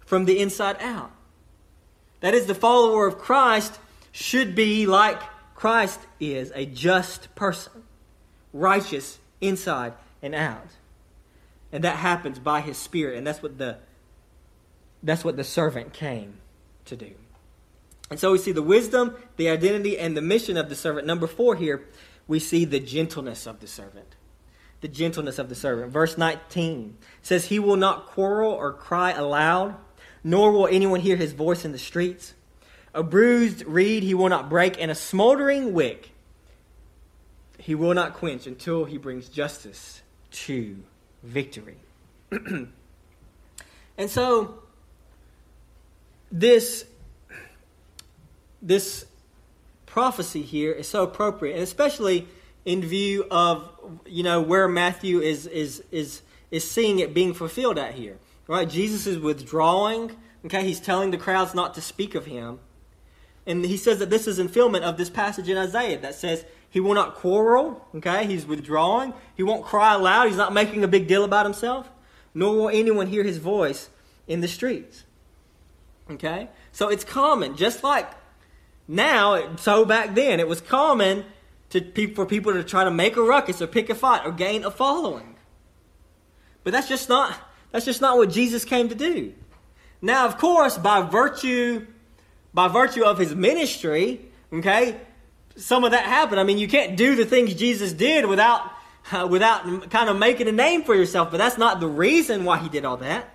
[0.05, 1.11] from the inside out.
[2.21, 3.77] That is, the follower of Christ
[4.11, 5.21] should be like
[5.55, 7.83] Christ is a just person,
[8.53, 10.67] righteous inside and out.
[11.71, 13.77] And that happens by his spirit, and that's what the
[15.03, 16.35] that's what the servant came
[16.85, 17.11] to do.
[18.09, 21.07] And so we see the wisdom, the identity, and the mission of the servant.
[21.07, 21.87] Number four here,
[22.27, 24.15] we see the gentleness of the servant
[24.81, 25.91] the gentleness of the servant.
[25.91, 29.75] Verse 19 says, He will not quarrel or cry aloud,
[30.23, 32.33] nor will anyone hear his voice in the streets.
[32.93, 36.11] A bruised reed he will not break, and a smoldering wick
[37.57, 40.01] he will not quench until he brings justice
[40.31, 40.77] to
[41.23, 41.77] victory.
[42.31, 44.59] and so,
[46.31, 46.85] this,
[48.61, 49.05] this
[49.85, 52.27] prophecy here is so appropriate, and especially
[52.65, 53.69] in view of
[54.05, 58.17] you know where Matthew is is is is seeing it being fulfilled at here.
[58.47, 58.67] Right?
[58.67, 60.11] Jesus is withdrawing.
[60.45, 62.59] Okay, he's telling the crowds not to speak of him.
[63.51, 66.79] And he says that this is fulfillment of this passage in Isaiah that says he
[66.79, 67.85] will not quarrel.
[67.95, 69.13] Okay, he's withdrawing.
[69.35, 70.29] He won't cry aloud.
[70.29, 71.89] He's not making a big deal about himself.
[72.33, 73.89] Nor will anyone hear his voice
[74.25, 75.03] in the streets.
[76.09, 78.09] Okay, so it's common, just like
[78.87, 81.25] now, so back then, it was common
[81.69, 84.63] to, for people to try to make a ruckus or pick a fight or gain
[84.63, 85.35] a following.
[86.63, 87.37] But that's just not
[87.71, 89.33] that's just not what Jesus came to do.
[90.01, 91.87] Now, of course, by virtue
[92.53, 94.99] by virtue of his ministry, okay,
[95.55, 96.39] some of that happened.
[96.39, 98.71] I mean, you can't do the things Jesus did without
[99.11, 102.57] uh, without kind of making a name for yourself, but that's not the reason why
[102.57, 103.29] he did all that.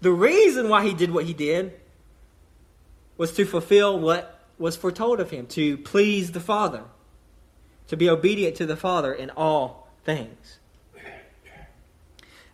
[0.00, 1.72] The reason why he did what he did
[3.16, 6.82] was to fulfill what was foretold of him, to please the Father,
[7.88, 10.58] to be obedient to the Father in all things.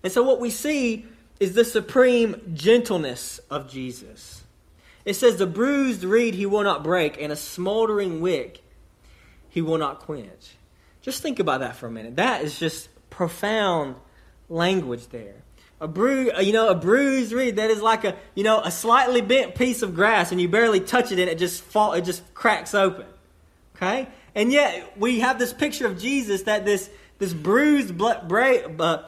[0.02, 1.06] And so, what we see
[1.40, 4.43] is the supreme gentleness of Jesus.
[5.04, 8.62] It says, The bruised reed he will not break, and a smoldering wick
[9.48, 10.56] he will not quench.
[11.02, 12.16] Just think about that for a minute.
[12.16, 13.96] That is just profound
[14.48, 15.42] language there.
[15.80, 19.20] A bruise, you know, a bruised reed that is like a, you know, a slightly
[19.20, 22.22] bent piece of grass, and you barely touch it, and it just fall, it just
[22.32, 23.06] cracks open.
[23.76, 26.88] Okay, and yet we have this picture of Jesus that this
[27.18, 28.24] this bruised bla-
[28.78, 29.02] uh,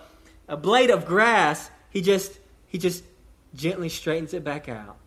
[0.49, 3.05] a blade of grass, he just he just
[3.55, 5.06] gently straightens it back out.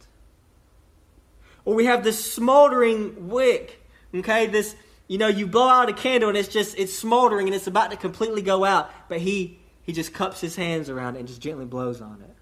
[1.66, 3.86] Or we have this smoldering wick.
[4.14, 4.76] Okay, this
[5.08, 7.92] you know you blow out a candle and it's just it's smoldering and it's about
[7.92, 11.42] to completely go out, but he he just cups his hands around it and just
[11.42, 12.36] gently blows on it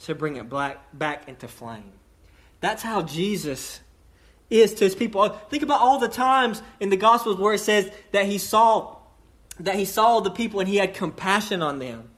[0.00, 1.92] to bring it black, back into flame.
[2.60, 3.80] That's how Jesus
[4.50, 5.20] is to his people.
[5.20, 8.96] Oh, think about all the times in the Gospels where it says that he saw
[9.58, 12.10] that he saw the people and he had compassion on them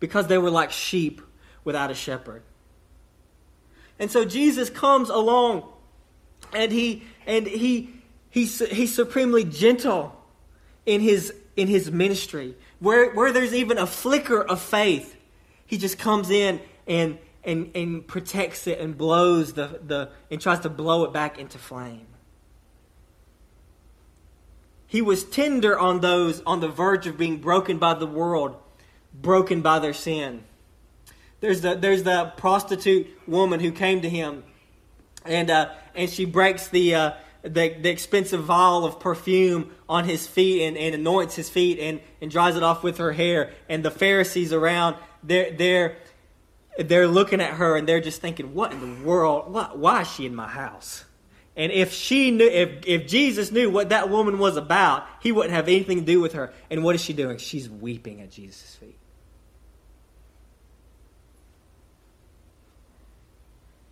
[0.00, 1.22] because they were like sheep
[1.62, 2.42] without a shepherd.
[3.98, 5.64] And so Jesus comes along
[6.52, 7.90] and he and he
[8.30, 10.14] he's he's supremely gentle
[10.84, 12.54] in his in his ministry.
[12.78, 15.16] Where where there's even a flicker of faith,
[15.64, 20.60] he just comes in and and and protects it and blows the, the and tries
[20.60, 22.06] to blow it back into flame.
[24.86, 28.56] He was tender on those on the verge of being broken by the world,
[29.14, 30.44] broken by their sin.
[31.40, 34.42] There's the, there's the prostitute woman who came to him,
[35.24, 40.26] and, uh, and she breaks the, uh, the, the expensive vial of perfume on his
[40.26, 43.52] feet and, and anoints his feet and, and dries it off with her hair.
[43.68, 45.96] And the Pharisees around, they're, they're,
[46.78, 49.52] they're looking at her and they're just thinking, what in the world?
[49.52, 51.04] Why, why is she in my house?
[51.56, 55.54] And if she knew, if, if Jesus knew what that woman was about, he wouldn't
[55.54, 56.52] have anything to do with her.
[56.70, 57.38] And what is she doing?
[57.38, 58.98] She's weeping at Jesus' feet.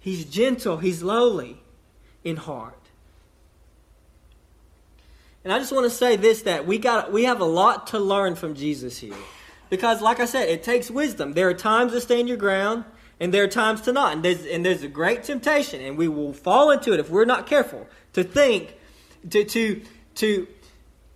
[0.04, 1.62] He's gentle, he's lowly
[2.24, 2.90] in heart.
[5.42, 7.98] And I just want to say this that we got we have a lot to
[7.98, 9.16] learn from Jesus here.
[9.70, 11.32] Because like I said, it takes wisdom.
[11.32, 12.84] There are times to stand your ground
[13.18, 14.12] and there are times to not.
[14.12, 17.24] And there's and there's a great temptation and we will fall into it if we're
[17.24, 18.76] not careful to think
[19.30, 19.80] to to
[20.16, 20.46] to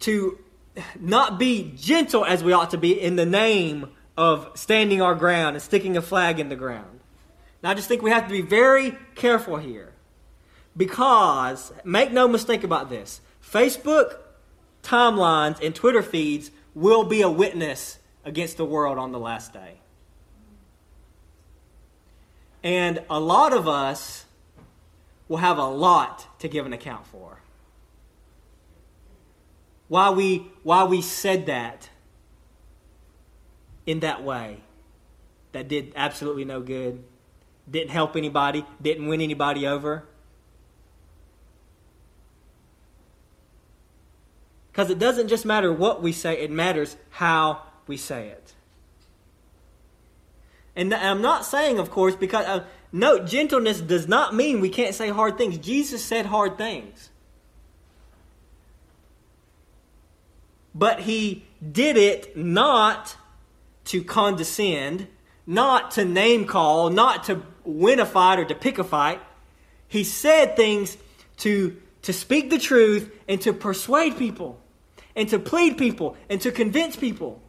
[0.01, 0.39] to
[0.99, 5.57] not be gentle as we ought to be in the name of standing our ground
[5.57, 6.98] and sticking a flag in the ground.
[7.69, 9.93] I just think we have to be very careful here.
[10.75, 14.17] Because, make no mistake about this, Facebook
[14.83, 19.81] timelines and Twitter feeds will be a witness against the world on the last day.
[22.63, 24.25] And a lot of us
[25.29, 27.43] will have a lot to give an account for.
[29.89, 31.91] Why we, why we said that
[33.85, 34.63] in that way
[35.53, 37.05] that did absolutely no good
[37.71, 40.05] didn't help anybody, didn't win anybody over.
[44.71, 48.55] Because it doesn't just matter what we say, it matters how we say it.
[50.77, 54.95] And I'm not saying, of course, because, uh, no, gentleness does not mean we can't
[54.95, 55.59] say hard things.
[55.59, 57.11] Jesus said hard things.
[60.73, 63.17] But he did it not
[63.87, 65.09] to condescend,
[65.49, 69.19] not to name call, not to win a fight or to pick a fight.
[69.89, 70.99] He said things
[71.39, 74.61] to, to speak the truth and to persuade people
[75.17, 77.41] and to plead people and to convince people.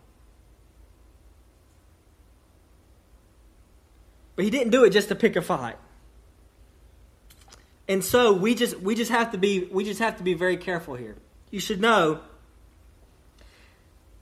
[4.38, 5.76] But he didn't do it just to pick a fight.
[7.90, 10.56] And so we just we just have to be we just have to be very
[10.56, 11.18] careful here.
[11.52, 12.22] You should know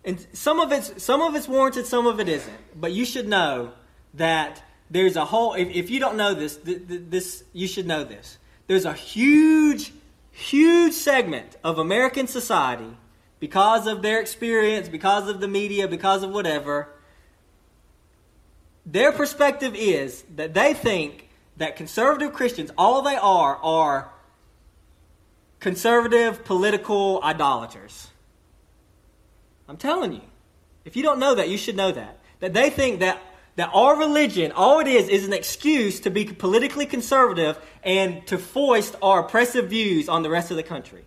[0.08, 2.80] and some of it's some of it's warranted, some of it isn't.
[2.82, 3.74] But you should know
[4.16, 8.38] that there's a whole if, if you don't know this this you should know this
[8.68, 9.94] there's a huge
[10.32, 12.96] huge segment of american society
[13.40, 16.90] because of their experience because of the media because of whatever
[18.86, 21.28] their perspective is that they think
[21.58, 24.12] that conservative christians all they are are
[25.60, 28.10] conservative political idolaters
[29.68, 30.22] i'm telling you
[30.86, 33.22] if you don't know that you should know that that they think that
[33.58, 38.38] that our religion, all it is, is an excuse to be politically conservative and to
[38.38, 41.04] foist our oppressive views on the rest of the country.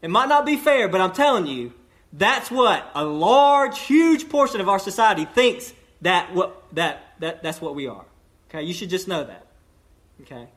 [0.00, 1.74] It might not be fair, but I'm telling you,
[2.10, 7.60] that's what a large, huge portion of our society thinks that what that, that that's
[7.60, 8.04] what we are.
[8.48, 9.46] Okay, you should just know that.
[10.22, 10.48] Okay.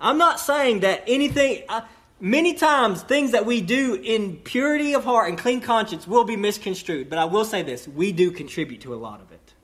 [0.00, 1.64] I'm not saying that anything.
[1.68, 1.82] Uh,
[2.20, 6.36] many times, things that we do in purity of heart and clean conscience will be
[6.36, 7.10] misconstrued.
[7.10, 9.54] But I will say this: we do contribute to a lot of it.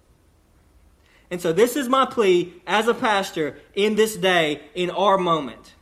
[1.30, 5.74] And so, this is my plea as a pastor in this day, in our moment.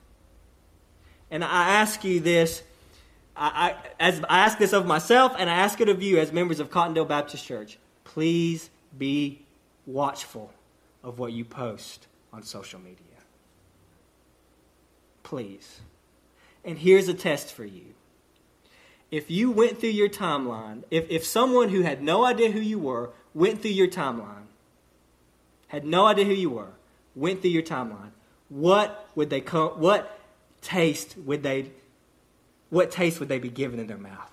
[1.31, 2.63] And I ask you this
[3.41, 6.31] I, I, as I ask this of myself, and I ask it of you as
[6.31, 7.79] members of Cottondale Baptist Church.
[8.05, 9.43] Please be
[9.87, 10.53] watchful
[11.03, 13.05] of what you post on social media.
[15.23, 15.81] Please.
[16.65, 17.95] And here's a test for you.
[19.11, 22.79] If you went through your timeline, if, if someone who had no idea who you
[22.79, 24.47] were went through your timeline,
[25.69, 26.73] had no idea who you were,
[27.15, 28.11] went through your timeline,
[28.49, 30.19] what would they come, what
[30.61, 31.71] taste would they
[32.71, 34.31] what taste would they be given in their mouth?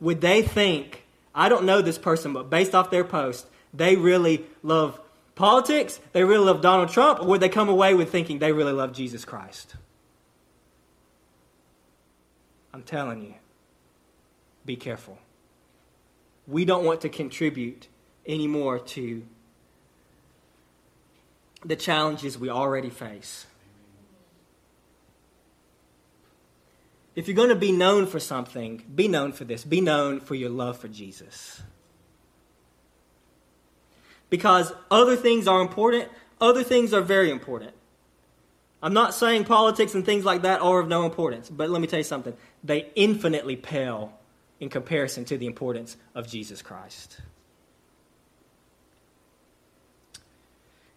[0.00, 4.44] Would they think, I don't know this person, but based off their post, they really
[4.62, 4.98] love
[5.34, 8.72] politics, they really love Donald Trump, or would they come away with thinking they really
[8.72, 9.76] love Jesus Christ?
[12.72, 13.34] I'm telling you,
[14.64, 15.18] be careful.
[16.46, 17.88] We don't want to contribute
[18.26, 19.24] anymore to
[21.64, 23.46] the challenges we already face.
[27.14, 29.64] If you're going to be known for something, be known for this.
[29.64, 31.62] Be known for your love for Jesus.
[34.34, 36.08] Because other things are important,
[36.40, 37.70] other things are very important.
[38.82, 41.86] I'm not saying politics and things like that are of no importance, but let me
[41.86, 42.34] tell you something.
[42.64, 44.12] They infinitely pale
[44.58, 47.20] in comparison to the importance of Jesus Christ.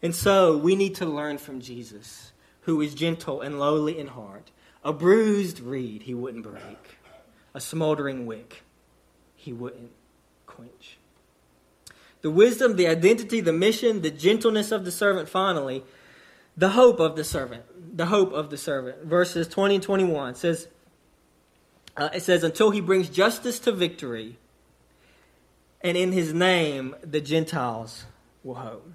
[0.02, 2.32] And so we need to learn from Jesus,
[2.62, 4.50] who is gentle and lowly in heart.
[4.84, 6.98] A bruised reed he wouldn't break,
[7.54, 8.64] a smoldering wick
[9.36, 9.92] he wouldn't
[10.48, 10.97] quench.
[12.28, 15.86] The wisdom, the identity, the mission, the gentleness of the servant, finally,
[16.58, 17.64] the hope of the servant.
[17.96, 19.06] The hope of the servant.
[19.06, 20.68] Verses 20 and 21 says,
[21.96, 24.38] uh, it says, until he brings justice to victory,
[25.80, 28.04] and in his name the Gentiles
[28.44, 28.92] will hope.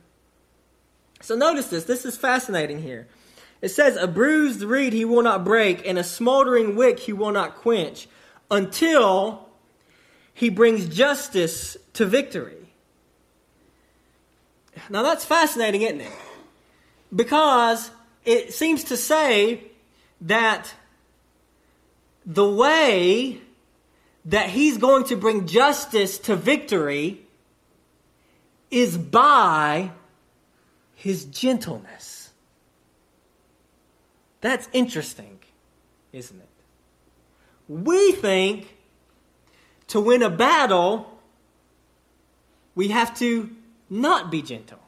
[1.22, 1.84] So notice this.
[1.84, 3.08] This is fascinating here.
[3.62, 7.32] It says, A bruised reed he will not break, and a smoldering wick he will
[7.32, 8.08] not quench
[8.50, 9.48] until
[10.34, 12.61] he brings justice to victory.
[14.88, 16.12] Now that's fascinating, isn't it?
[17.14, 17.90] Because
[18.24, 19.64] it seems to say
[20.22, 20.72] that
[22.24, 23.40] the way
[24.24, 27.20] that he's going to bring justice to victory
[28.70, 29.90] is by
[30.94, 32.30] his gentleness.
[34.40, 35.38] That's interesting,
[36.12, 36.48] isn't it?
[37.68, 38.76] We think
[39.88, 41.20] to win a battle,
[42.74, 43.50] we have to
[43.92, 44.78] not be gentle.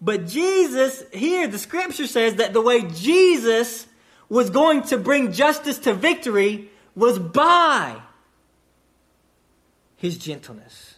[0.00, 3.86] But Jesus, here, the scripture says that the way Jesus
[4.28, 8.00] was going to bring justice to victory was by
[9.96, 10.96] his gentleness.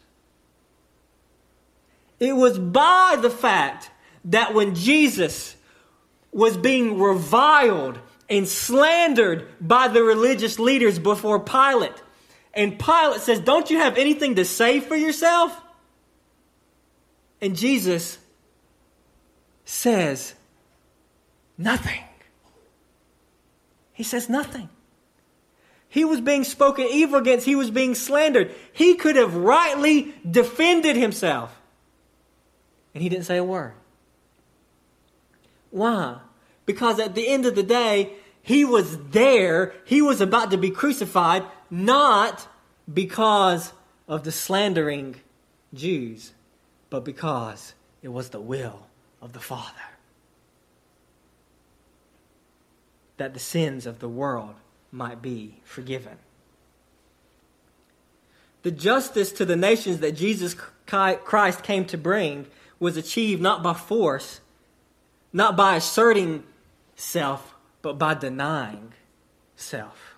[2.18, 3.90] It was by the fact
[4.24, 5.54] that when Jesus
[6.32, 7.98] was being reviled
[8.28, 12.02] and slandered by the religious leaders before Pilate,
[12.54, 15.60] and Pilate says, Don't you have anything to say for yourself?
[17.44, 18.16] And Jesus
[19.66, 20.34] says,
[21.58, 22.02] Nothing.
[23.92, 24.70] He says nothing.
[25.90, 28.50] He was being spoken evil against, he was being slandered.
[28.72, 31.60] He could have rightly defended himself.
[32.94, 33.74] And he didn't say a word.
[35.70, 36.20] Why?
[36.64, 40.70] Because at the end of the day, he was there, he was about to be
[40.70, 42.48] crucified, not
[42.92, 43.74] because
[44.08, 45.16] of the slandering
[45.74, 46.32] Jews,
[46.94, 47.74] but because
[48.04, 48.86] it was the will
[49.20, 49.88] of the Father.
[53.16, 54.54] That the sins of the world
[54.92, 56.18] might be forgiven.
[58.62, 60.54] The justice to the nations that Jesus
[60.86, 62.46] Christ came to bring
[62.78, 64.40] was achieved not by force,
[65.32, 66.44] not by asserting
[66.94, 68.92] self, but by denying
[69.56, 70.14] self.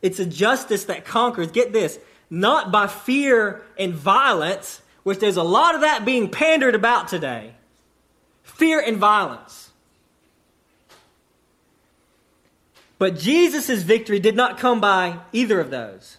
[0.00, 1.98] It's a justice that conquers, get this,
[2.30, 7.54] not by fear and violence, which there's a lot of that being pandered about today.
[8.42, 9.70] Fear and violence.
[12.98, 16.16] But Jesus' victory did not come by either of those,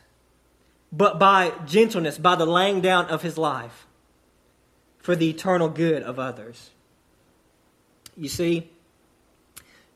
[0.91, 3.87] but by gentleness, by the laying down of his life
[4.99, 6.69] for the eternal good of others.
[8.17, 8.69] You see,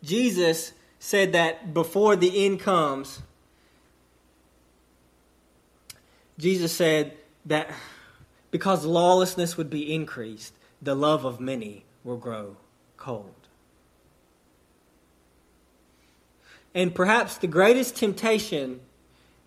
[0.03, 3.21] Jesus said that before the end comes,
[6.37, 7.13] Jesus said
[7.45, 7.69] that
[8.51, 12.57] because lawlessness would be increased, the love of many will grow
[12.97, 13.33] cold.
[16.73, 18.79] And perhaps the greatest temptation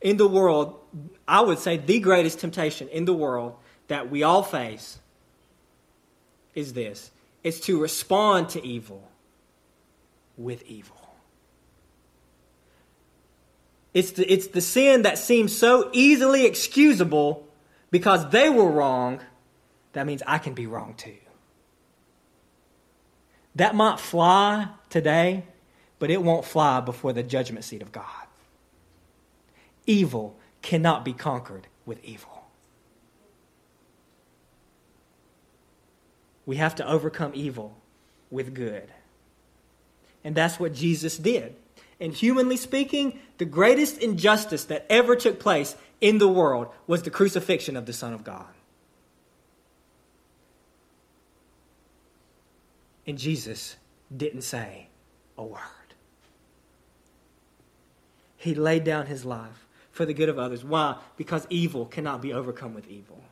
[0.01, 0.79] in the world,
[1.27, 3.55] I would say the greatest temptation in the world
[3.89, 4.99] that we all face
[6.55, 7.11] is this
[7.43, 9.09] it's to respond to evil
[10.37, 10.97] with evil.
[13.95, 17.47] It's the, it's the sin that seems so easily excusable
[17.93, 19.21] because they were wrong.
[19.93, 21.15] That means I can be wrong too.
[23.55, 25.45] That might fly today,
[26.01, 28.07] but it won't fly before the judgment seat of God.
[29.87, 32.47] Evil cannot be conquered with evil.
[36.47, 37.77] We have to overcome evil
[38.31, 38.91] with good.
[40.25, 41.55] And that's what Jesus did.
[42.01, 47.11] And humanly speaking, the greatest injustice that ever took place in the world was the
[47.11, 48.53] crucifixion of the Son of God.
[53.07, 53.77] And Jesus
[54.15, 54.89] didn't say
[55.39, 55.61] a word.
[58.37, 60.65] He laid down his life for the good of others.
[60.65, 60.97] Why?
[61.17, 63.23] Because evil cannot be overcome with evil.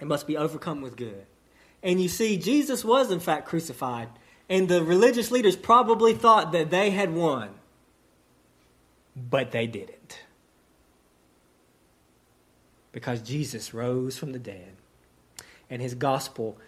[0.00, 1.26] It must be overcome with good.
[1.82, 4.08] And you see, Jesus was in fact crucified,
[4.48, 7.50] and the religious leaders probably thought that they had won,
[9.16, 10.20] but they didn't.
[12.92, 14.72] Because Jesus rose from the dead,
[15.68, 16.58] and his gospel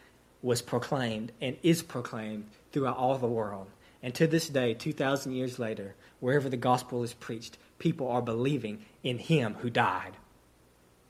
[0.43, 3.69] was proclaimed and is proclaimed throughout all the world.
[4.03, 8.85] And to this day, 2,000 years later, wherever the gospel is preached, people are believing
[9.03, 10.17] in him who died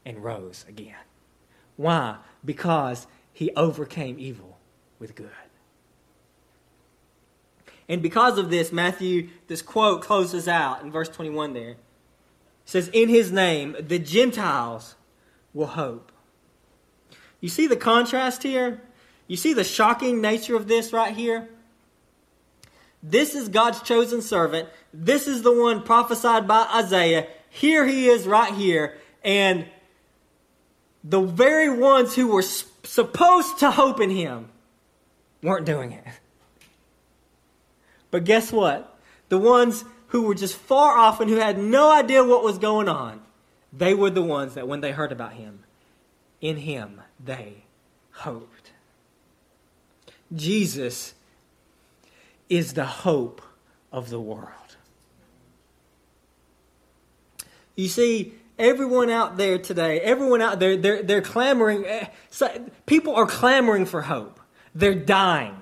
[0.05, 0.95] and rose again.
[1.77, 2.17] Why?
[2.45, 4.59] Because he overcame evil
[4.99, 5.31] with good.
[7.89, 11.71] And because of this, Matthew, this quote closes out in verse 21 there.
[11.71, 11.77] It
[12.67, 14.95] says, In his name, the Gentiles
[15.55, 16.13] will hope.
[17.41, 18.83] You see the contrast here?
[19.27, 21.49] You see the shocking nature of this right here?
[23.03, 24.69] This is God's chosen servant.
[24.93, 27.27] This is the one prophesied by Isaiah.
[27.49, 28.99] Here he is right here.
[29.25, 29.67] And
[31.05, 34.49] the very ones who were supposed to hope in him
[35.43, 36.05] weren't doing it.
[38.11, 38.99] But guess what?
[39.29, 42.89] The ones who were just far off and who had no idea what was going
[42.89, 43.21] on,
[43.73, 45.65] they were the ones that when they heard about him,
[46.41, 47.65] in him they
[48.13, 48.73] hoped.
[50.35, 51.15] Jesus
[52.49, 53.43] is the hope
[53.93, 54.53] of the world.
[57.77, 61.85] You see, everyone out there today, everyone out there, they're, they're clamoring.
[61.87, 62.09] Eh,
[62.87, 64.41] people are clamoring for hope.
[64.75, 65.57] They're dying.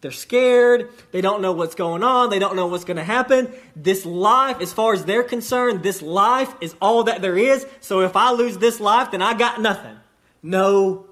[0.00, 0.90] They're scared.
[1.10, 2.30] They don't know what's going on.
[2.30, 3.52] They don't know what's going to happen.
[3.74, 7.66] This life, as far as they're concerned, this life is all that there is.
[7.80, 9.96] So if I lose this life, then I got nothing.
[10.42, 11.06] No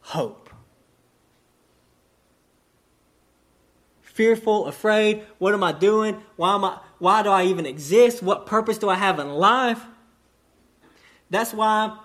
[0.00, 0.48] hope.
[4.02, 5.24] Fearful, afraid.
[5.38, 6.22] What am I doing?
[6.36, 6.78] Why am I?
[6.98, 8.22] Why do I even exist?
[8.22, 9.82] What purpose do I have in life?
[11.30, 11.96] That's why,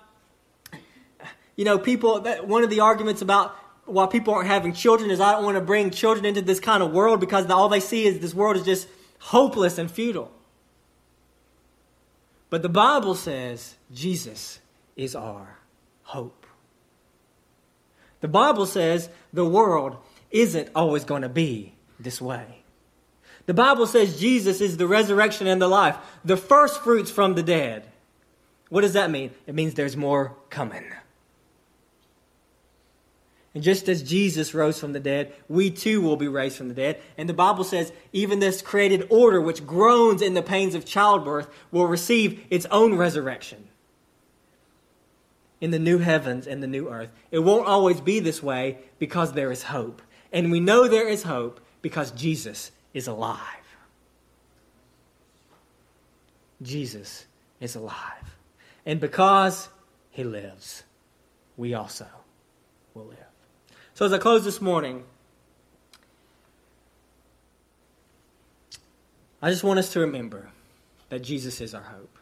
[1.55, 5.19] you know, people, that, one of the arguments about why people aren't having children is
[5.19, 8.05] I don't want to bring children into this kind of world because all they see
[8.05, 8.87] is this world is just
[9.19, 10.31] hopeless and futile.
[12.49, 14.59] But the Bible says Jesus
[14.95, 15.59] is our
[16.03, 16.45] hope.
[18.21, 19.97] The Bible says the world
[20.31, 22.63] isn't always going to be this way.
[23.45, 27.43] The Bible says Jesus is the resurrection and the life, the first fruits from the
[27.43, 27.85] dead.
[28.69, 29.31] What does that mean?
[29.45, 30.83] It means there's more coming.
[33.55, 36.73] And just as Jesus rose from the dead, we too will be raised from the
[36.73, 37.01] dead.
[37.17, 41.49] And the Bible says even this created order, which groans in the pains of childbirth,
[41.71, 43.69] will receive its own resurrection
[45.61, 47.09] in the new heavens and the new earth.
[47.31, 50.01] It won't always be this way because there is hope.
[50.33, 53.39] And we know there is hope because Jesus is alive.
[56.61, 57.25] Jesus
[57.61, 58.35] is alive.
[58.85, 59.69] And because
[60.11, 60.83] he lives,
[61.55, 62.07] we also
[62.93, 63.24] will live.
[63.95, 65.05] So, as I close this morning,
[69.41, 70.49] I just want us to remember
[71.07, 72.17] that Jesus is our hope.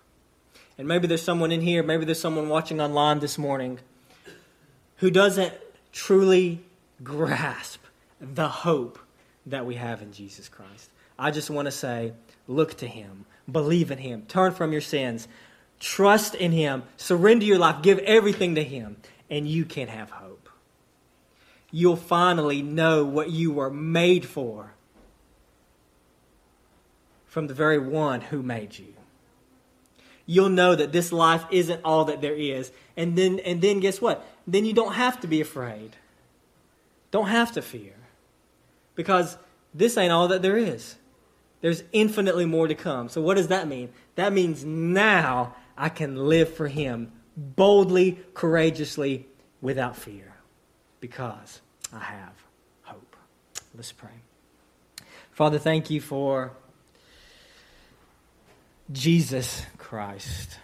[0.78, 3.80] And maybe there's someone in here, maybe there's someone watching online this morning
[4.98, 5.52] who doesn't
[5.92, 6.62] truly
[7.04, 7.82] grasp
[8.22, 9.00] the hope
[9.48, 10.92] that we have in Jesus Christ.
[11.18, 12.14] I just want to say,
[12.48, 15.28] look to Him, believe in Him, turn from your sins,
[15.80, 18.98] trust in Him, surrender your life, give everything to Him,
[19.32, 20.50] and you can have hope.
[21.76, 24.76] You'll finally know what you were made for
[27.26, 28.94] from the very one who made you.
[30.28, 32.72] You'll know that this life isn't all that there is.
[32.96, 34.24] And then and then guess what?
[34.46, 35.96] Then you don't have to be afraid.
[37.10, 37.96] Don't have to fear.
[38.94, 39.36] Because
[39.74, 40.98] this ain't all that there is.
[41.62, 43.10] There's infinitely more to come.
[43.10, 43.90] So what does that mean?
[44.14, 49.26] That means now I can live for him boldly, courageously,
[49.60, 50.36] without fear.
[51.00, 51.62] Because
[51.94, 52.34] I have
[52.82, 53.16] hope.
[53.76, 54.10] Let's pray.
[55.32, 56.52] Father, thank you for
[58.92, 60.58] Jesus Christ.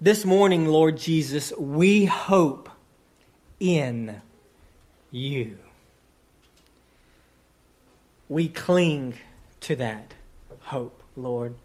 [0.00, 2.70] This morning, Lord Jesus, we hope
[3.58, 4.20] in
[5.10, 5.58] you.
[8.28, 9.14] We cling
[9.62, 10.14] to that
[10.60, 11.56] hope, Lord.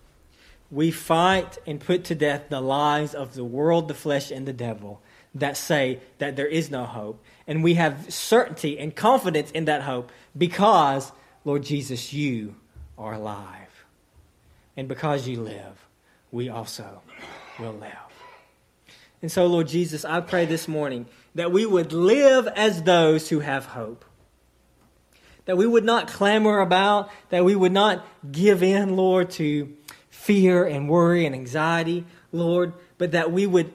[0.72, 4.54] We fight and put to death the lies of the world, the flesh, and the
[4.54, 5.03] devil
[5.36, 7.24] that say that there is no hope.
[7.48, 11.12] And we have certainty and confidence in that hope because,
[11.44, 12.56] Lord Jesus, you
[12.98, 13.86] are alive.
[14.78, 15.88] And because you live,
[16.32, 17.02] we also
[17.60, 17.92] will live.
[19.22, 21.06] And so, Lord Jesus, I pray this morning
[21.36, 24.04] that we would live as those who have hope.
[25.46, 29.74] That we would not clamor about, that we would not give in, Lord, to
[30.10, 33.72] fear and worry and anxiety, Lord, but that we would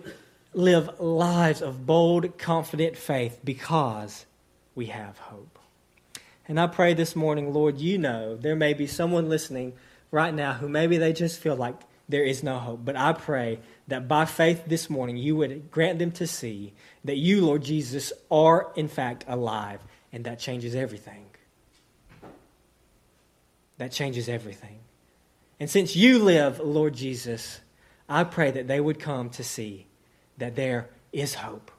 [0.58, 4.26] live lives of bold, confident faith because
[4.74, 5.56] we have hope.
[6.48, 9.74] And I pray this morning, Lord, you know there may be someone listening
[10.10, 11.76] right now who maybe they just feel like
[12.08, 12.84] there is no hope.
[12.84, 16.72] But I pray that by faith this morning you would grant them to see
[17.04, 19.80] that you, Lord Jesus, are in fact alive,
[20.12, 21.26] and that changes everything.
[23.76, 24.80] That changes everything.
[25.60, 27.60] And since you live, Lord Jesus,
[28.08, 29.87] I pray that they would come to see
[30.38, 31.70] that there is hope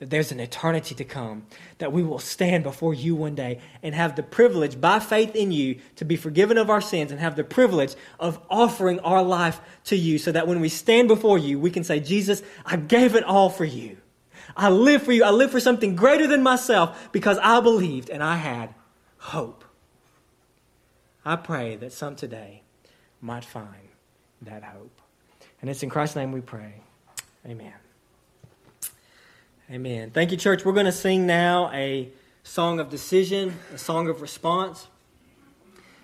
[0.00, 1.44] that there's an eternity to come,
[1.76, 5.52] that we will stand before you one day and have the privilege, by faith in
[5.52, 9.60] you, to be forgiven of our sins and have the privilege of offering our life
[9.84, 13.14] to you so that when we stand before you, we can say, Jesus, I gave
[13.14, 13.98] it all for you.
[14.56, 15.22] I live for you.
[15.22, 18.74] I live for something greater than myself because I believed and I had
[19.18, 19.64] hope.
[21.26, 22.62] I pray that some today
[23.20, 23.88] might find
[24.40, 24.98] that hope.
[25.60, 26.80] And it's in Christ's name we pray.
[27.46, 27.74] Amen.
[29.72, 30.10] Amen.
[30.10, 30.64] Thank you, church.
[30.64, 32.08] We're going to sing now a
[32.42, 34.88] song of decision, a song of response.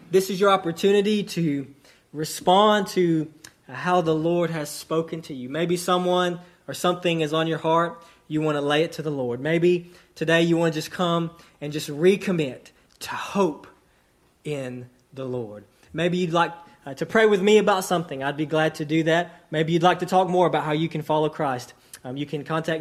[0.09, 1.67] This is your opportunity to
[2.13, 3.29] respond to
[3.69, 5.49] how the Lord has spoken to you.
[5.49, 6.39] Maybe someone
[6.69, 8.01] or something is on your heart.
[8.29, 9.41] You want to lay it to the Lord.
[9.41, 13.67] Maybe today you want to just come and just recommit to hope
[14.45, 15.65] in the Lord.
[15.93, 16.53] Maybe you'd like
[16.87, 18.23] uh, to pray with me about something.
[18.23, 19.43] I'd be glad to do that.
[19.51, 21.73] Maybe you'd like to talk more about how you can follow Christ.
[22.07, 22.75] Um, you can contact me.